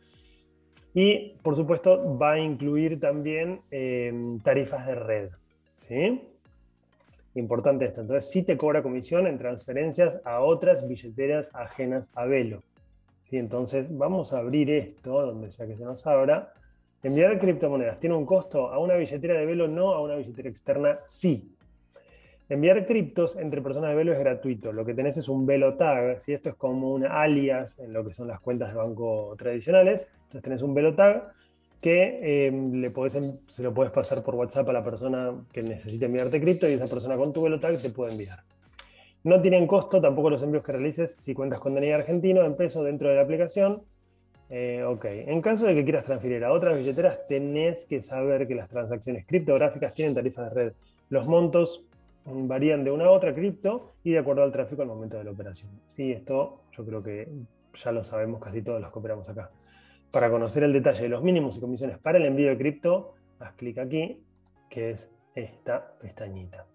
Y, 0.92 1.36
por 1.42 1.54
supuesto, 1.54 2.18
va 2.18 2.32
a 2.32 2.38
incluir 2.38 2.98
también 2.98 3.60
em, 3.70 4.40
tarifas 4.40 4.86
de 4.86 4.94
red. 4.94 5.30
¿sí? 5.86 6.28
Importante 7.34 7.84
esto. 7.84 8.00
Entonces, 8.00 8.30
sí 8.30 8.42
te 8.42 8.56
cobra 8.56 8.82
comisión 8.82 9.26
en 9.26 9.38
transferencias 9.38 10.20
a 10.24 10.40
otras 10.40 10.88
billeteras 10.88 11.54
ajenas 11.54 12.10
a 12.14 12.24
Velo. 12.24 12.62
Entonces 13.30 13.96
vamos 13.96 14.32
a 14.32 14.38
abrir 14.38 14.70
esto, 14.70 15.26
donde 15.26 15.50
sea 15.50 15.66
que 15.66 15.74
se 15.74 15.84
nos 15.84 16.06
abra. 16.06 16.52
Enviar 17.02 17.38
criptomonedas, 17.38 18.00
¿tiene 18.00 18.16
un 18.16 18.24
costo? 18.24 18.72
A 18.72 18.78
una 18.78 18.94
billetera 18.94 19.34
de 19.38 19.46
Velo 19.46 19.68
no, 19.68 19.92
a 19.92 20.00
una 20.00 20.16
billetera 20.16 20.48
externa 20.48 21.00
sí. 21.06 21.55
Enviar 22.48 22.86
criptos 22.86 23.36
entre 23.36 23.60
personas 23.60 23.90
de 23.90 23.96
Velo 23.96 24.12
es 24.12 24.20
gratuito. 24.20 24.72
Lo 24.72 24.84
que 24.84 24.94
tenés 24.94 25.16
es 25.16 25.28
un 25.28 25.46
Velo 25.46 25.74
tag. 25.74 26.20
si 26.22 26.32
Esto 26.32 26.50
es 26.50 26.54
como 26.54 26.92
un 26.92 27.04
alias 27.04 27.80
en 27.80 27.92
lo 27.92 28.04
que 28.04 28.14
son 28.14 28.28
las 28.28 28.38
cuentas 28.38 28.68
de 28.68 28.76
banco 28.76 29.34
tradicionales. 29.36 30.08
Entonces 30.24 30.42
tenés 30.42 30.62
un 30.62 30.72
Velo 30.72 30.94
tag 30.94 31.32
que 31.80 32.20
eh, 32.22 32.52
le 32.52 32.92
se 33.48 33.62
lo 33.62 33.74
puedes 33.74 33.92
pasar 33.92 34.22
por 34.22 34.36
WhatsApp 34.36 34.68
a 34.68 34.72
la 34.72 34.84
persona 34.84 35.34
que 35.52 35.62
necesite 35.62 36.04
enviarte 36.04 36.40
cripto 36.40 36.68
y 36.68 36.74
esa 36.74 36.86
persona 36.86 37.16
con 37.16 37.32
tu 37.32 37.42
Velo 37.42 37.58
tag 37.58 37.78
te 37.78 37.90
puede 37.90 38.12
enviar. 38.12 38.44
No 39.24 39.40
tienen 39.40 39.66
costo 39.66 40.00
tampoco 40.00 40.30
los 40.30 40.42
envíos 40.44 40.62
que 40.62 40.70
realices 40.70 41.16
si 41.18 41.34
cuentas 41.34 41.58
con 41.58 41.74
DNI 41.74 41.90
argentino 41.90 42.44
en 42.44 42.54
peso 42.54 42.84
dentro 42.84 43.08
de 43.08 43.16
la 43.16 43.22
aplicación. 43.22 43.82
Eh, 44.50 44.84
ok, 44.84 45.04
en 45.04 45.42
caso 45.42 45.66
de 45.66 45.74
que 45.74 45.82
quieras 45.82 46.06
transferir 46.06 46.44
a 46.44 46.52
otras 46.52 46.78
billeteras, 46.78 47.26
tenés 47.26 47.86
que 47.86 48.00
saber 48.02 48.46
que 48.46 48.54
las 48.54 48.68
transacciones 48.68 49.26
criptográficas 49.26 49.94
tienen 49.94 50.14
tarifas 50.14 50.48
de 50.48 50.54
red. 50.54 50.72
Los 51.08 51.26
montos 51.26 51.84
varían 52.26 52.84
de 52.84 52.90
una 52.90 53.06
a 53.06 53.10
otra 53.10 53.34
cripto 53.34 53.94
y 54.02 54.12
de 54.12 54.18
acuerdo 54.18 54.42
al 54.42 54.52
tráfico 54.52 54.82
al 54.82 54.88
momento 54.88 55.16
de 55.16 55.24
la 55.24 55.30
operación. 55.30 55.70
Sí, 55.86 56.12
esto 56.12 56.62
yo 56.72 56.84
creo 56.84 57.02
que 57.02 57.28
ya 57.74 57.92
lo 57.92 58.04
sabemos 58.04 58.40
casi 58.40 58.62
todos 58.62 58.80
los 58.80 58.92
que 58.92 58.98
operamos 58.98 59.28
acá. 59.28 59.50
Para 60.10 60.30
conocer 60.30 60.62
el 60.62 60.72
detalle 60.72 61.02
de 61.02 61.08
los 61.08 61.22
mínimos 61.22 61.56
y 61.56 61.60
comisiones 61.60 61.98
para 61.98 62.18
el 62.18 62.26
envío 62.26 62.48
de 62.48 62.58
cripto, 62.58 63.14
haz 63.38 63.52
clic 63.54 63.78
aquí, 63.78 64.22
que 64.70 64.90
es 64.90 65.14
esta 65.34 65.96
pestañita. 66.00 66.66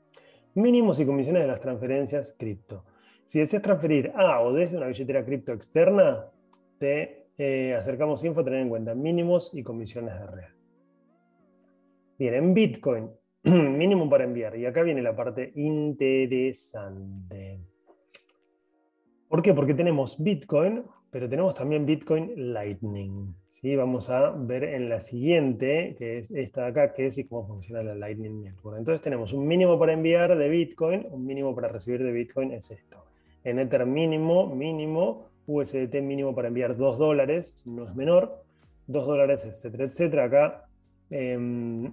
Mínimos 0.53 0.99
y 0.99 1.05
comisiones 1.05 1.43
de 1.43 1.47
las 1.47 1.59
transferencias 1.59 2.35
cripto. 2.37 2.85
Si 3.25 3.39
deseas 3.39 3.61
transferir 3.61 4.11
a 4.15 4.41
o 4.41 4.53
desde 4.53 4.77
una 4.77 4.87
billetera 4.87 5.23
cripto 5.25 5.53
externa, 5.53 6.25
te 6.77 7.27
eh, 7.37 7.75
acercamos 7.75 8.23
info 8.23 8.41
a 8.41 8.43
tener 8.43 8.59
en 8.59 8.69
cuenta 8.69 8.93
mínimos 8.93 9.51
y 9.53 9.63
comisiones 9.63 10.13
de 10.19 10.27
red. 10.27 10.49
Bien, 12.19 12.33
en 12.35 12.53
Bitcoin, 12.53 13.09
mínimo 13.43 14.09
para 14.09 14.23
enviar. 14.23 14.57
Y 14.57 14.65
acá 14.65 14.81
viene 14.83 15.01
la 15.01 15.15
parte 15.15 15.51
interesante. 15.55 17.59
¿Por 19.27 19.41
qué? 19.41 19.53
Porque 19.53 19.73
tenemos 19.73 20.21
Bitcoin, 20.21 20.81
pero 21.09 21.29
tenemos 21.29 21.55
también 21.55 21.85
Bitcoin 21.85 22.53
Lightning. 22.53 23.35
¿sí? 23.49 23.75
Vamos 23.75 24.09
a 24.09 24.31
ver 24.31 24.63
en 24.63 24.89
la 24.89 25.01
siguiente, 25.01 25.95
que 25.97 26.17
es 26.17 26.31
esta 26.31 26.63
de 26.63 26.67
acá, 26.67 26.93
que 26.93 27.07
es 27.07 27.17
y 27.17 27.25
cómo 27.25 27.47
funciona 27.47 27.81
la 27.81 27.95
Lightning 27.95 28.43
Network. 28.43 28.77
Entonces 28.77 29.01
tenemos 29.01 29.33
un 29.33 29.47
mínimo 29.47 29.79
para 29.79 29.93
enviar 29.93 30.37
de 30.37 30.49
Bitcoin, 30.49 31.07
un 31.09 31.25
mínimo 31.25 31.55
para 31.55 31.69
recibir 31.69 32.03
de 32.03 32.11
Bitcoin 32.11 32.51
es 32.51 32.69
esto. 32.71 33.05
En 33.43 33.59
Ether 33.59 33.85
mínimo, 33.85 34.53
mínimo, 34.53 35.29
USDT 35.47 35.95
mínimo 36.01 36.35
para 36.35 36.49
enviar 36.49 36.77
2 36.77 36.97
dólares, 36.97 37.63
no 37.65 37.85
es 37.85 37.95
menor, 37.95 38.43
2 38.87 39.07
dólares, 39.07 39.45
etcétera, 39.45 39.85
etcétera. 39.85 40.25
Acá, 40.25 40.65
em, 41.11 41.91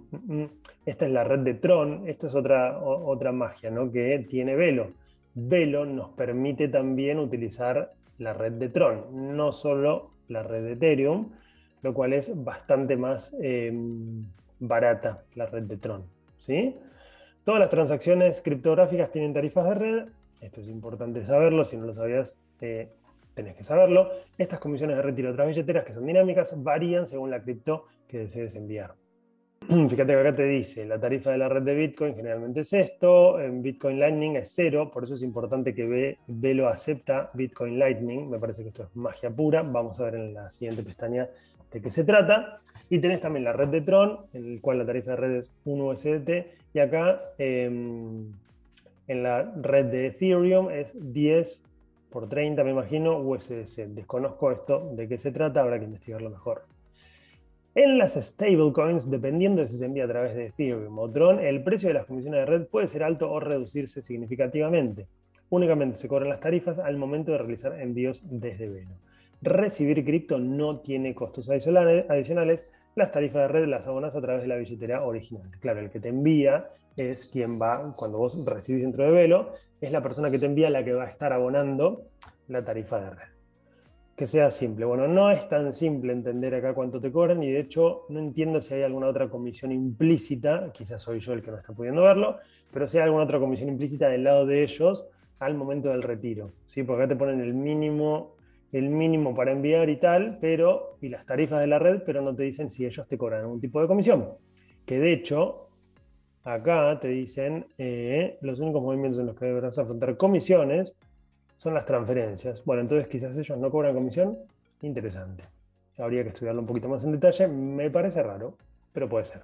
esta 0.86 1.06
es 1.06 1.12
la 1.12 1.24
red 1.24 1.40
de 1.40 1.54
Tron, 1.54 2.08
esto 2.08 2.28
es 2.28 2.34
otra, 2.34 2.78
otra 2.80 3.32
magia, 3.32 3.70
¿no? 3.70 3.90
Que 3.90 4.24
tiene 4.28 4.56
Velo. 4.56 4.92
Velo 5.34 5.84
nos 5.84 6.10
permite 6.10 6.68
también 6.68 7.18
utilizar 7.18 7.92
la 8.18 8.32
red 8.32 8.52
de 8.52 8.68
Tron, 8.68 9.36
no 9.36 9.52
solo 9.52 10.04
la 10.28 10.42
red 10.42 10.62
de 10.64 10.72
Ethereum, 10.72 11.30
lo 11.82 11.94
cual 11.94 12.12
es 12.12 12.32
bastante 12.44 12.96
más 12.96 13.36
em, 13.40 14.24
barata 14.58 15.24
la 15.34 15.46
red 15.46 15.64
de 15.64 15.76
Tron. 15.76 16.04
¿sí? 16.38 16.74
Todas 17.44 17.60
las 17.60 17.70
transacciones 17.70 18.42
criptográficas 18.42 19.10
tienen 19.10 19.32
tarifas 19.32 19.68
de 19.68 19.74
red, 19.74 20.08
esto 20.40 20.60
es 20.60 20.68
importante 20.68 21.24
saberlo, 21.24 21.64
si 21.64 21.76
no 21.76 21.86
lo 21.86 21.94
sabías 21.94 22.38
eh, 22.60 22.90
tenés 23.34 23.56
que 23.56 23.64
saberlo. 23.64 24.10
Estas 24.36 24.60
comisiones 24.60 24.96
de 24.96 25.02
retiro 25.02 25.28
de 25.28 25.32
otras 25.32 25.48
billeteras 25.48 25.84
que 25.84 25.92
son 25.92 26.06
dinámicas 26.06 26.62
varían 26.62 27.06
según 27.06 27.30
la 27.30 27.42
cripto 27.42 27.86
que 28.06 28.18
desees 28.18 28.54
enviar. 28.54 28.94
Fíjate 29.68 29.96
que 30.06 30.14
acá 30.14 30.34
te 30.34 30.44
dice, 30.44 30.86
la 30.86 30.98
tarifa 30.98 31.30
de 31.30 31.36
la 31.36 31.46
red 31.46 31.62
de 31.62 31.74
Bitcoin 31.74 32.14
generalmente 32.14 32.60
es 32.60 32.72
esto, 32.72 33.38
en 33.38 33.62
Bitcoin 33.62 34.00
Lightning 34.00 34.36
es 34.36 34.50
cero, 34.54 34.90
por 34.90 35.04
eso 35.04 35.12
es 35.12 35.22
importante 35.22 35.74
que 35.74 36.16
Velo 36.26 36.68
acepta 36.68 37.28
Bitcoin 37.34 37.78
Lightning, 37.78 38.30
me 38.30 38.38
parece 38.38 38.62
que 38.62 38.70
esto 38.70 38.84
es 38.84 38.96
magia 38.96 39.28
pura, 39.28 39.62
vamos 39.62 40.00
a 40.00 40.04
ver 40.04 40.14
en 40.14 40.32
la 40.32 40.50
siguiente 40.50 40.82
pestaña 40.82 41.28
de 41.70 41.82
qué 41.82 41.90
se 41.90 42.04
trata. 42.04 42.60
Y 42.88 42.98
tenés 42.98 43.20
también 43.20 43.44
la 43.44 43.52
red 43.52 43.68
de 43.68 43.82
Tron, 43.82 44.20
en 44.32 44.52
el 44.52 44.60
cual 44.62 44.78
la 44.78 44.86
tarifa 44.86 45.10
de 45.10 45.16
red 45.18 45.36
es 45.36 45.52
1 45.66 45.84
USDT, 45.84 46.30
y 46.72 46.78
acá 46.78 47.20
em, 47.36 48.32
en 49.06 49.22
la 49.22 49.42
red 49.42 49.84
de 49.84 50.06
Ethereum 50.06 50.70
es 50.70 50.94
10 50.94 51.64
por 52.08 52.26
30, 52.26 52.64
me 52.64 52.70
imagino, 52.70 53.18
USDC. 53.18 53.88
Desconozco 53.88 54.50
esto 54.50 54.90
de 54.94 55.06
qué 55.06 55.18
se 55.18 55.30
trata, 55.30 55.60
habrá 55.60 55.78
que 55.78 55.84
investigarlo 55.84 56.30
mejor. 56.30 56.62
En 57.80 57.96
las 57.96 58.14
stablecoins, 58.14 59.08
dependiendo 59.08 59.62
de 59.62 59.68
si 59.68 59.78
se 59.78 59.84
envía 59.84 60.02
a 60.02 60.08
través 60.08 60.34
de 60.34 60.46
Ethereum 60.46 60.98
o 60.98 61.08
Tron, 61.08 61.38
el 61.38 61.62
precio 61.62 61.86
de 61.86 61.94
las 61.94 62.06
comisiones 62.06 62.40
de 62.40 62.46
red 62.46 62.66
puede 62.66 62.88
ser 62.88 63.04
alto 63.04 63.30
o 63.30 63.38
reducirse 63.38 64.02
significativamente. 64.02 65.06
Únicamente 65.48 65.96
se 65.96 66.08
cobran 66.08 66.28
las 66.28 66.40
tarifas 66.40 66.80
al 66.80 66.96
momento 66.96 67.30
de 67.30 67.38
realizar 67.38 67.80
envíos 67.80 68.26
desde 68.28 68.68
Velo. 68.68 68.96
Recibir 69.42 70.04
cripto 70.04 70.40
no 70.40 70.80
tiene 70.80 71.14
costos 71.14 71.48
adicionales. 71.50 72.68
Las 72.96 73.12
tarifas 73.12 73.42
de 73.42 73.46
red 73.46 73.68
las 73.68 73.86
abonas 73.86 74.16
a 74.16 74.20
través 74.20 74.42
de 74.42 74.48
la 74.48 74.56
billetera 74.56 75.04
original. 75.04 75.48
Claro, 75.60 75.78
el 75.78 75.90
que 75.90 76.00
te 76.00 76.08
envía 76.08 76.70
es 76.96 77.30
quien 77.30 77.62
va, 77.62 77.94
cuando 77.96 78.18
vos 78.18 78.44
recibís 78.44 78.82
dentro 78.82 79.04
de 79.04 79.12
Velo, 79.12 79.52
es 79.80 79.92
la 79.92 80.02
persona 80.02 80.32
que 80.32 80.40
te 80.40 80.46
envía 80.46 80.68
la 80.68 80.84
que 80.84 80.94
va 80.94 81.04
a 81.04 81.10
estar 81.10 81.32
abonando 81.32 82.08
la 82.48 82.64
tarifa 82.64 82.98
de 82.98 83.10
red 83.10 83.37
que 84.18 84.26
sea 84.26 84.50
simple. 84.50 84.84
Bueno, 84.84 85.06
no 85.06 85.30
es 85.30 85.48
tan 85.48 85.72
simple 85.72 86.12
entender 86.12 86.52
acá 86.52 86.74
cuánto 86.74 87.00
te 87.00 87.12
cobran 87.12 87.40
y 87.40 87.52
de 87.52 87.60
hecho 87.60 88.04
no 88.08 88.18
entiendo 88.18 88.60
si 88.60 88.74
hay 88.74 88.82
alguna 88.82 89.06
otra 89.06 89.28
comisión 89.30 89.70
implícita, 89.70 90.72
quizás 90.72 91.00
soy 91.00 91.20
yo 91.20 91.34
el 91.34 91.40
que 91.40 91.52
no 91.52 91.58
está 91.58 91.72
pudiendo 91.72 92.02
verlo, 92.02 92.36
pero 92.72 92.88
si 92.88 92.98
hay 92.98 93.04
alguna 93.04 93.22
otra 93.22 93.38
comisión 93.38 93.68
implícita 93.68 94.08
del 94.08 94.24
lado 94.24 94.44
de 94.44 94.64
ellos 94.64 95.08
al 95.38 95.54
momento 95.54 95.90
del 95.90 96.02
retiro. 96.02 96.50
¿sí? 96.66 96.82
Porque 96.82 97.04
acá 97.04 97.10
te 97.10 97.16
ponen 97.16 97.40
el 97.40 97.54
mínimo, 97.54 98.34
el 98.72 98.88
mínimo 98.88 99.36
para 99.36 99.52
enviar 99.52 99.88
y 99.88 99.98
tal, 99.98 100.38
pero, 100.40 100.98
y 101.00 101.10
las 101.10 101.24
tarifas 101.24 101.60
de 101.60 101.68
la 101.68 101.78
red, 101.78 102.02
pero 102.04 102.20
no 102.20 102.34
te 102.34 102.42
dicen 102.42 102.70
si 102.70 102.84
ellos 102.86 103.06
te 103.06 103.16
cobran 103.16 103.42
algún 103.42 103.60
tipo 103.60 103.80
de 103.80 103.86
comisión. 103.86 104.30
Que 104.84 104.98
de 104.98 105.12
hecho, 105.12 105.68
acá 106.42 106.98
te 107.00 107.06
dicen 107.06 107.66
eh, 107.78 108.36
los 108.40 108.58
únicos 108.58 108.82
movimientos 108.82 109.20
en 109.20 109.26
los 109.26 109.36
que 109.36 109.46
deberás 109.46 109.78
afrontar 109.78 110.16
comisiones 110.16 110.96
son 111.58 111.74
las 111.74 111.84
transferencias. 111.84 112.64
Bueno, 112.64 112.80
entonces 112.82 113.08
quizás 113.08 113.36
ellos 113.36 113.58
no 113.58 113.70
cobran 113.70 113.94
comisión. 113.94 114.38
Interesante. 114.80 115.44
Habría 115.98 116.22
que 116.22 116.30
estudiarlo 116.30 116.62
un 116.62 116.66
poquito 116.66 116.88
más 116.88 117.04
en 117.04 117.12
detalle. 117.12 117.46
Me 117.48 117.90
parece 117.90 118.22
raro, 118.22 118.54
pero 118.92 119.06
puede 119.08 119.26
ser. 119.26 119.42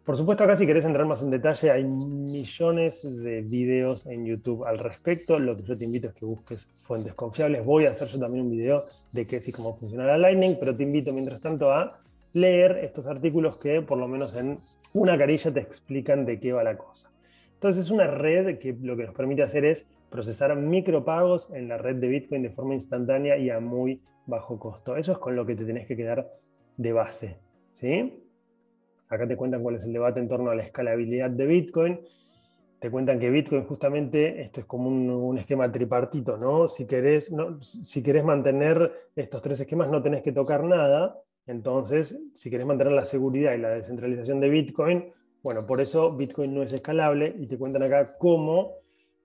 Por 0.05 0.17
supuesto, 0.17 0.45
acá 0.45 0.57
si 0.57 0.67
querés 0.67 0.85
entrar 0.85 1.07
más 1.07 1.23
en 1.23 1.31
detalle, 1.31 1.71
hay 1.71 1.85
millones 1.85 3.03
de 3.23 3.43
videos 3.43 4.07
en 4.07 4.27
YouTube 4.27 4.65
al 4.65 4.79
respecto. 4.79 5.39
Lo 5.39 5.57
que 5.57 5.63
yo 5.63 5.77
te 5.77 5.85
invito 5.85 6.09
es 6.09 6.15
que 6.15 6.27
busques 6.27 6.67
fuentes 6.85 7.15
confiables. 7.15 7.65
Voy 7.65 7.87
a 7.87 7.91
hacer 7.91 8.09
yo 8.09 8.19
también 8.19 8.45
un 8.47 8.51
video 8.51 8.83
de 9.13 9.25
qué 9.25 9.37
es 9.37 9.49
y 9.49 9.53
cómo 9.53 9.77
funciona 9.77 10.05
la 10.05 10.19
Lightning, 10.19 10.57
pero 10.59 10.77
te 10.77 10.83
invito 10.83 11.13
mientras 11.13 11.41
tanto 11.41 11.71
a 11.71 12.01
leer 12.33 12.79
estos 12.83 13.07
artículos 13.07 13.57
que 13.59 13.81
por 13.83 13.99
lo 13.99 14.09
menos 14.09 14.37
en 14.37 14.57
una 14.95 15.17
carilla 15.17 15.53
te 15.53 15.61
explican 15.61 16.27
de 16.27 16.41
qué 16.41 16.53
va 16.53 16.65
la 16.65 16.77
cosa. 16.77 17.11
Entonces 17.55 17.87
es 17.87 17.91
una 17.91 18.09
red 18.09 18.59
que 18.59 18.77
lo 18.83 18.97
que 18.97 19.05
nos 19.05 19.15
permite 19.15 19.45
hacer 19.45 19.65
es 19.65 19.87
procesar 20.11 20.55
micropagos 20.57 21.51
en 21.51 21.69
la 21.69 21.79
red 21.79 21.97
de 21.97 22.09
Bitcoin 22.09 22.43
de 22.43 22.51
forma 22.51 22.75
instantánea 22.75 23.39
y 23.39 23.49
a 23.49 23.61
muy 23.61 24.01
bajo 24.27 24.59
costo. 24.59 24.97
Eso 24.97 25.13
es 25.13 25.19
con 25.19 25.37
lo 25.37 25.47
que 25.47 25.55
te 25.55 25.65
tenés 25.65 25.87
que 25.87 25.97
quedar 25.97 26.29
de 26.77 26.93
base. 26.93 27.39
¿sí? 27.75 28.24
Acá 29.09 29.27
te 29.27 29.37
cuentan 29.37 29.63
cuál 29.63 29.77
es 29.77 29.85
el 29.85 29.93
debate 29.93 30.21
en 30.21 30.29
torno 30.29 30.51
a 30.51 30.55
la 30.55 30.63
escalabilidad 30.63 31.31
de 31.31 31.47
Bitcoin. 31.47 32.01
Te 32.81 32.91
cuentan 32.91 33.19
que 33.19 33.31
Bitcoin 33.31 33.65
justamente, 33.65 34.43
esto 34.43 34.61
es 34.61 34.67
como 34.67 34.89
un, 34.89 35.39
esquema 35.39 35.71
tripartito, 35.71 36.37
¿no? 36.37 36.69
Si 36.69 36.87
querés, 36.87 37.33
¿no? 37.33 37.63
si 37.63 38.03
querés 38.03 38.25
mantener 38.25 38.93
estos 39.17 39.41
tres 39.41 39.61
esquemas 39.61 39.89
no 39.89 40.03
tenés 40.03 40.23
que 40.23 40.33
tocar 40.33 40.65
nada. 40.65 41.19
Entonces, 41.47 42.31
si 42.35 42.51
querés 42.51 42.67
mantener 42.67 42.93
la 42.93 43.05
seguridad 43.05 43.55
y 43.55 43.59
la 43.59 43.71
descentralización 43.71 44.41
de 44.41 44.49
Bitcoin, 44.49 45.13
bueno, 45.43 45.67
por 45.67 45.81
eso 45.81 46.17
Bitcoin 46.17 46.55
no 46.55 46.63
es 46.63 46.73
escalable 46.73 47.35
y 47.39 47.47
te 47.47 47.59
cuentan 47.59 47.83
acá 47.83 48.17
cómo 48.19 48.77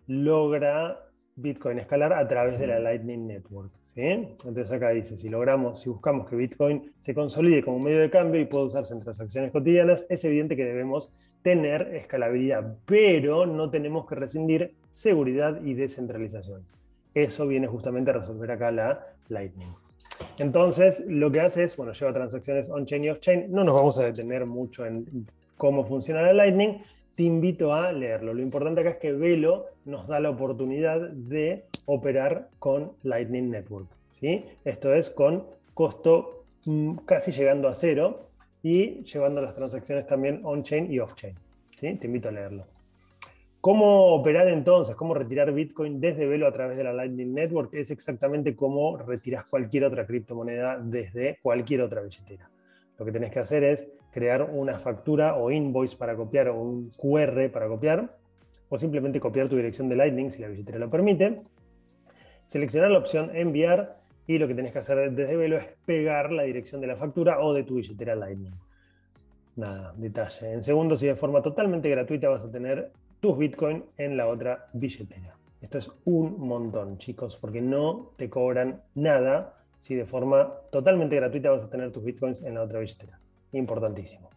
logra 0.08 1.09
Bitcoin 1.42 1.80
escalar 1.80 2.14
a 2.14 2.28
través 2.28 2.60
de 2.60 2.68
la 2.68 2.80
Lightning 2.80 3.28
Network. 3.28 3.72
Entonces 3.96 4.72
acá 4.72 4.90
dice, 4.90 5.18
si 5.18 5.28
logramos, 5.28 5.82
si 5.82 5.90
buscamos 5.90 6.30
que 6.30 6.36
Bitcoin 6.36 6.92
se 7.00 7.14
consolide 7.14 7.64
como 7.64 7.80
medio 7.80 8.00
de 8.00 8.10
cambio 8.10 8.40
y 8.40 8.46
pueda 8.46 8.66
usarse 8.66 8.94
en 8.94 9.02
transacciones 9.02 9.52
cotidianas, 9.52 10.06
es 10.10 10.24
evidente 10.24 10.56
que 10.56 10.64
debemos 10.64 11.14
tener 11.42 11.96
escalabilidad, 11.96 12.78
pero 12.86 13.46
no 13.46 13.70
tenemos 13.70 14.08
que 14.08 14.16
rescindir 14.16 14.76
seguridad 14.94 15.62
y 15.64 15.74
descentralización. 15.74 16.64
Eso 17.14 17.48
viene 17.48 17.68
justamente 17.68 18.12
a 18.12 18.16
resolver 18.16 18.52
acá 18.52 18.72
la 18.72 19.06
Lightning. 19.30 19.70
Entonces, 20.38 21.04
lo 21.08 21.32
que 21.32 21.42
hace 21.42 21.64
es, 21.64 21.76
bueno, 21.76 21.92
lleva 21.92 22.14
transacciones 22.14 22.70
on-chain 22.70 23.04
y 23.04 23.10
off-chain. 23.10 23.52
No 23.52 23.64
nos 23.64 23.76
vamos 23.76 23.98
a 23.98 24.04
detener 24.04 24.46
mucho 24.46 24.86
en 24.86 25.28
cómo 25.58 25.86
funciona 25.86 26.22
la 26.22 26.34
Lightning. 26.34 26.82
Te 27.20 27.26
invito 27.26 27.74
a 27.74 27.92
leerlo. 27.92 28.34
Lo 28.34 28.42
importante 28.42 28.80
acá 28.80 28.92
es 28.92 28.96
que 28.96 29.12
Velo 29.12 29.66
nos 29.84 30.08
da 30.08 30.22
la 30.22 30.30
oportunidad 30.30 31.02
de 31.02 31.66
operar 31.84 32.48
con 32.60 32.94
Lightning 33.04 33.50
Network. 33.50 33.90
¿sí? 34.14 34.46
Esto 34.64 34.94
es 34.94 35.10
con 35.10 35.44
costo 35.74 36.46
mm, 36.64 37.00
casi 37.00 37.34
llegando 37.34 37.68
a 37.68 37.76
cero 37.76 38.30
y 38.64 39.04
llevando 39.04 39.42
las 39.42 39.54
transacciones 39.54 40.08
también 40.08 40.40
on-chain 40.46 40.94
y 40.94 41.00
off-chain. 41.00 41.36
¿sí? 41.76 41.96
Te 41.96 42.08
invito 42.08 42.30
a 42.30 42.32
leerlo. 42.32 42.64
¿Cómo 43.60 44.14
operar 44.16 44.48
entonces? 44.48 44.96
¿Cómo 44.96 45.14
retirar 45.14 45.52
Bitcoin 45.52 46.00
desde 46.00 46.26
Velo 46.26 46.48
a 46.48 46.54
través 46.54 46.78
de 46.78 46.86
la 46.86 46.94
Lightning 46.94 47.34
Network? 47.34 47.74
Es 47.74 47.92
exactamente 47.92 48.56
como 48.56 48.96
retiras 48.96 49.44
cualquier 49.44 49.84
otra 49.84 50.08
criptomoneda 50.08 50.80
desde 50.82 51.38
cualquier 51.42 51.82
otra 51.82 52.00
billetera. 52.00 52.50
Lo 53.00 53.06
que 53.06 53.14
tenés 53.14 53.32
que 53.32 53.40
hacer 53.40 53.64
es 53.64 53.90
crear 54.12 54.44
una 54.44 54.78
factura 54.78 55.36
o 55.36 55.50
invoice 55.50 55.96
para 55.96 56.16
copiar 56.16 56.50
o 56.50 56.62
un 56.62 56.92
QR 56.92 57.50
para 57.50 57.68
copiar, 57.68 58.18
o 58.68 58.78
simplemente 58.78 59.20
copiar 59.22 59.48
tu 59.48 59.56
dirección 59.56 59.88
de 59.88 59.96
Lightning 59.96 60.32
si 60.32 60.42
la 60.42 60.50
billetera 60.50 60.78
lo 60.78 60.90
permite. 60.90 61.38
Seleccionar 62.46 62.92
la 62.92 63.00
opción 63.00 63.32
enviar 63.34 64.00
y 64.28 64.38
lo 64.38 64.48
que 64.48 64.54
tenés 64.54 64.74
que 64.74 64.80
hacer 64.80 65.12
desde 65.12 65.36
Velo 65.36 65.58
es 65.58 65.66
pegar 65.86 66.32
la 66.32 66.44
dirección 66.44 66.82
de 66.82 66.88
la 66.88 66.98
factura 66.98 67.40
o 67.40 67.54
de 67.54 67.64
tu 67.64 67.76
billetera 67.76 68.16
Lightning. 68.16 68.54
Nada, 69.56 69.94
detalle. 69.98 70.52
En 70.52 70.62
segundos 70.62 71.02
y 71.02 71.08
de 71.08 71.16
forma 71.16 71.42
totalmente 71.42 71.90
gratuita 71.90 72.30
vas 72.30 72.44
a 72.44 72.52
tener 72.52 72.92
tus 73.22 73.38
Bitcoin 73.38 73.86
en 73.98 74.18
la 74.18 74.28
otra 74.28 74.68
billetera. 74.74 75.36
Esto 75.62 75.78
es 75.78 75.92
un 76.06 76.40
montón, 76.40 76.98
chicos, 76.98 77.38
porque 77.38 77.62
no 77.62 78.12
te 78.18 78.30
cobran 78.30 78.82
nada 78.96 79.59
si 79.80 79.96
de 79.96 80.06
forma 80.06 80.54
totalmente 80.72 81.16
gratuita 81.16 81.50
vas 81.50 81.64
a 81.64 81.70
tener 81.70 81.92
tus 81.92 82.04
Bitcoins 82.04 82.44
en 82.44 82.56
la 82.56 82.64
otra 82.64 82.80
billetera. 82.80 83.20
Importantísimo. 83.54 84.30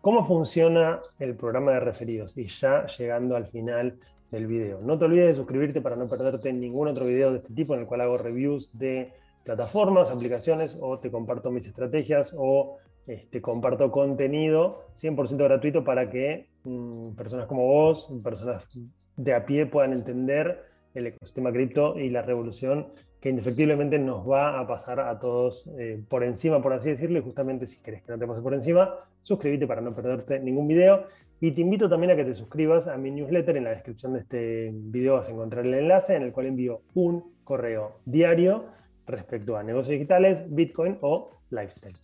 ¿Cómo 0.00 0.22
funciona 0.22 1.00
el 1.18 1.34
programa 1.34 1.72
de 1.72 1.80
referidos? 1.80 2.36
Y 2.36 2.46
ya 2.46 2.86
llegando 2.86 3.36
al 3.36 3.46
final 3.46 3.98
del 4.30 4.46
video. 4.46 4.80
No 4.82 4.98
te 4.98 5.06
olvides 5.06 5.28
de 5.28 5.34
suscribirte 5.34 5.80
para 5.80 5.96
no 5.96 6.06
perderte 6.06 6.52
ningún 6.52 6.88
otro 6.88 7.06
video 7.06 7.30
de 7.30 7.38
este 7.38 7.54
tipo 7.54 7.74
en 7.74 7.80
el 7.80 7.86
cual 7.86 8.02
hago 8.02 8.18
reviews 8.18 8.78
de 8.78 9.12
plataformas, 9.44 10.10
aplicaciones 10.10 10.78
o 10.80 10.98
te 10.98 11.10
comparto 11.10 11.50
mis 11.50 11.66
estrategias 11.66 12.34
o 12.36 12.78
este, 13.06 13.40
comparto 13.40 13.90
contenido 13.90 14.88
100% 14.96 15.36
gratuito 15.36 15.84
para 15.84 16.10
que 16.10 16.48
mm, 16.64 17.10
personas 17.12 17.46
como 17.46 17.66
vos, 17.66 18.10
personas 18.22 18.68
de 19.16 19.34
a 19.34 19.44
pie 19.44 19.66
puedan 19.66 19.92
entender 19.92 20.64
el 20.94 21.08
ecosistema 21.08 21.52
cripto 21.52 21.98
y 21.98 22.08
la 22.08 22.22
revolución 22.22 22.88
que 23.24 23.30
indefectiblemente 23.30 23.98
nos 23.98 24.30
va 24.30 24.60
a 24.60 24.66
pasar 24.66 25.00
a 25.00 25.18
todos 25.18 25.66
eh, 25.78 25.98
por 26.10 26.22
encima, 26.24 26.60
por 26.60 26.74
así 26.74 26.90
decirlo, 26.90 27.18
y 27.18 27.22
justamente 27.22 27.66
si 27.66 27.82
querés 27.82 28.02
que 28.02 28.12
no 28.12 28.18
te 28.18 28.26
pase 28.26 28.42
por 28.42 28.52
encima, 28.52 28.96
suscríbete 29.22 29.66
para 29.66 29.80
no 29.80 29.94
perderte 29.94 30.38
ningún 30.40 30.68
video. 30.68 31.04
Y 31.40 31.52
te 31.52 31.62
invito 31.62 31.88
también 31.88 32.10
a 32.10 32.16
que 32.16 32.24
te 32.26 32.34
suscribas 32.34 32.86
a 32.86 32.98
mi 32.98 33.10
newsletter. 33.10 33.56
En 33.56 33.64
la 33.64 33.70
descripción 33.70 34.12
de 34.12 34.18
este 34.18 34.70
video 34.74 35.14
vas 35.14 35.30
a 35.30 35.32
encontrar 35.32 35.64
el 35.64 35.72
enlace 35.72 36.16
en 36.16 36.22
el 36.24 36.32
cual 36.32 36.48
envío 36.48 36.82
un 36.92 37.32
correo 37.44 38.00
diario 38.04 38.66
respecto 39.06 39.56
a 39.56 39.62
negocios 39.62 39.92
digitales, 39.92 40.44
Bitcoin 40.46 40.98
o 41.00 41.30
lifestyle. 41.48 41.96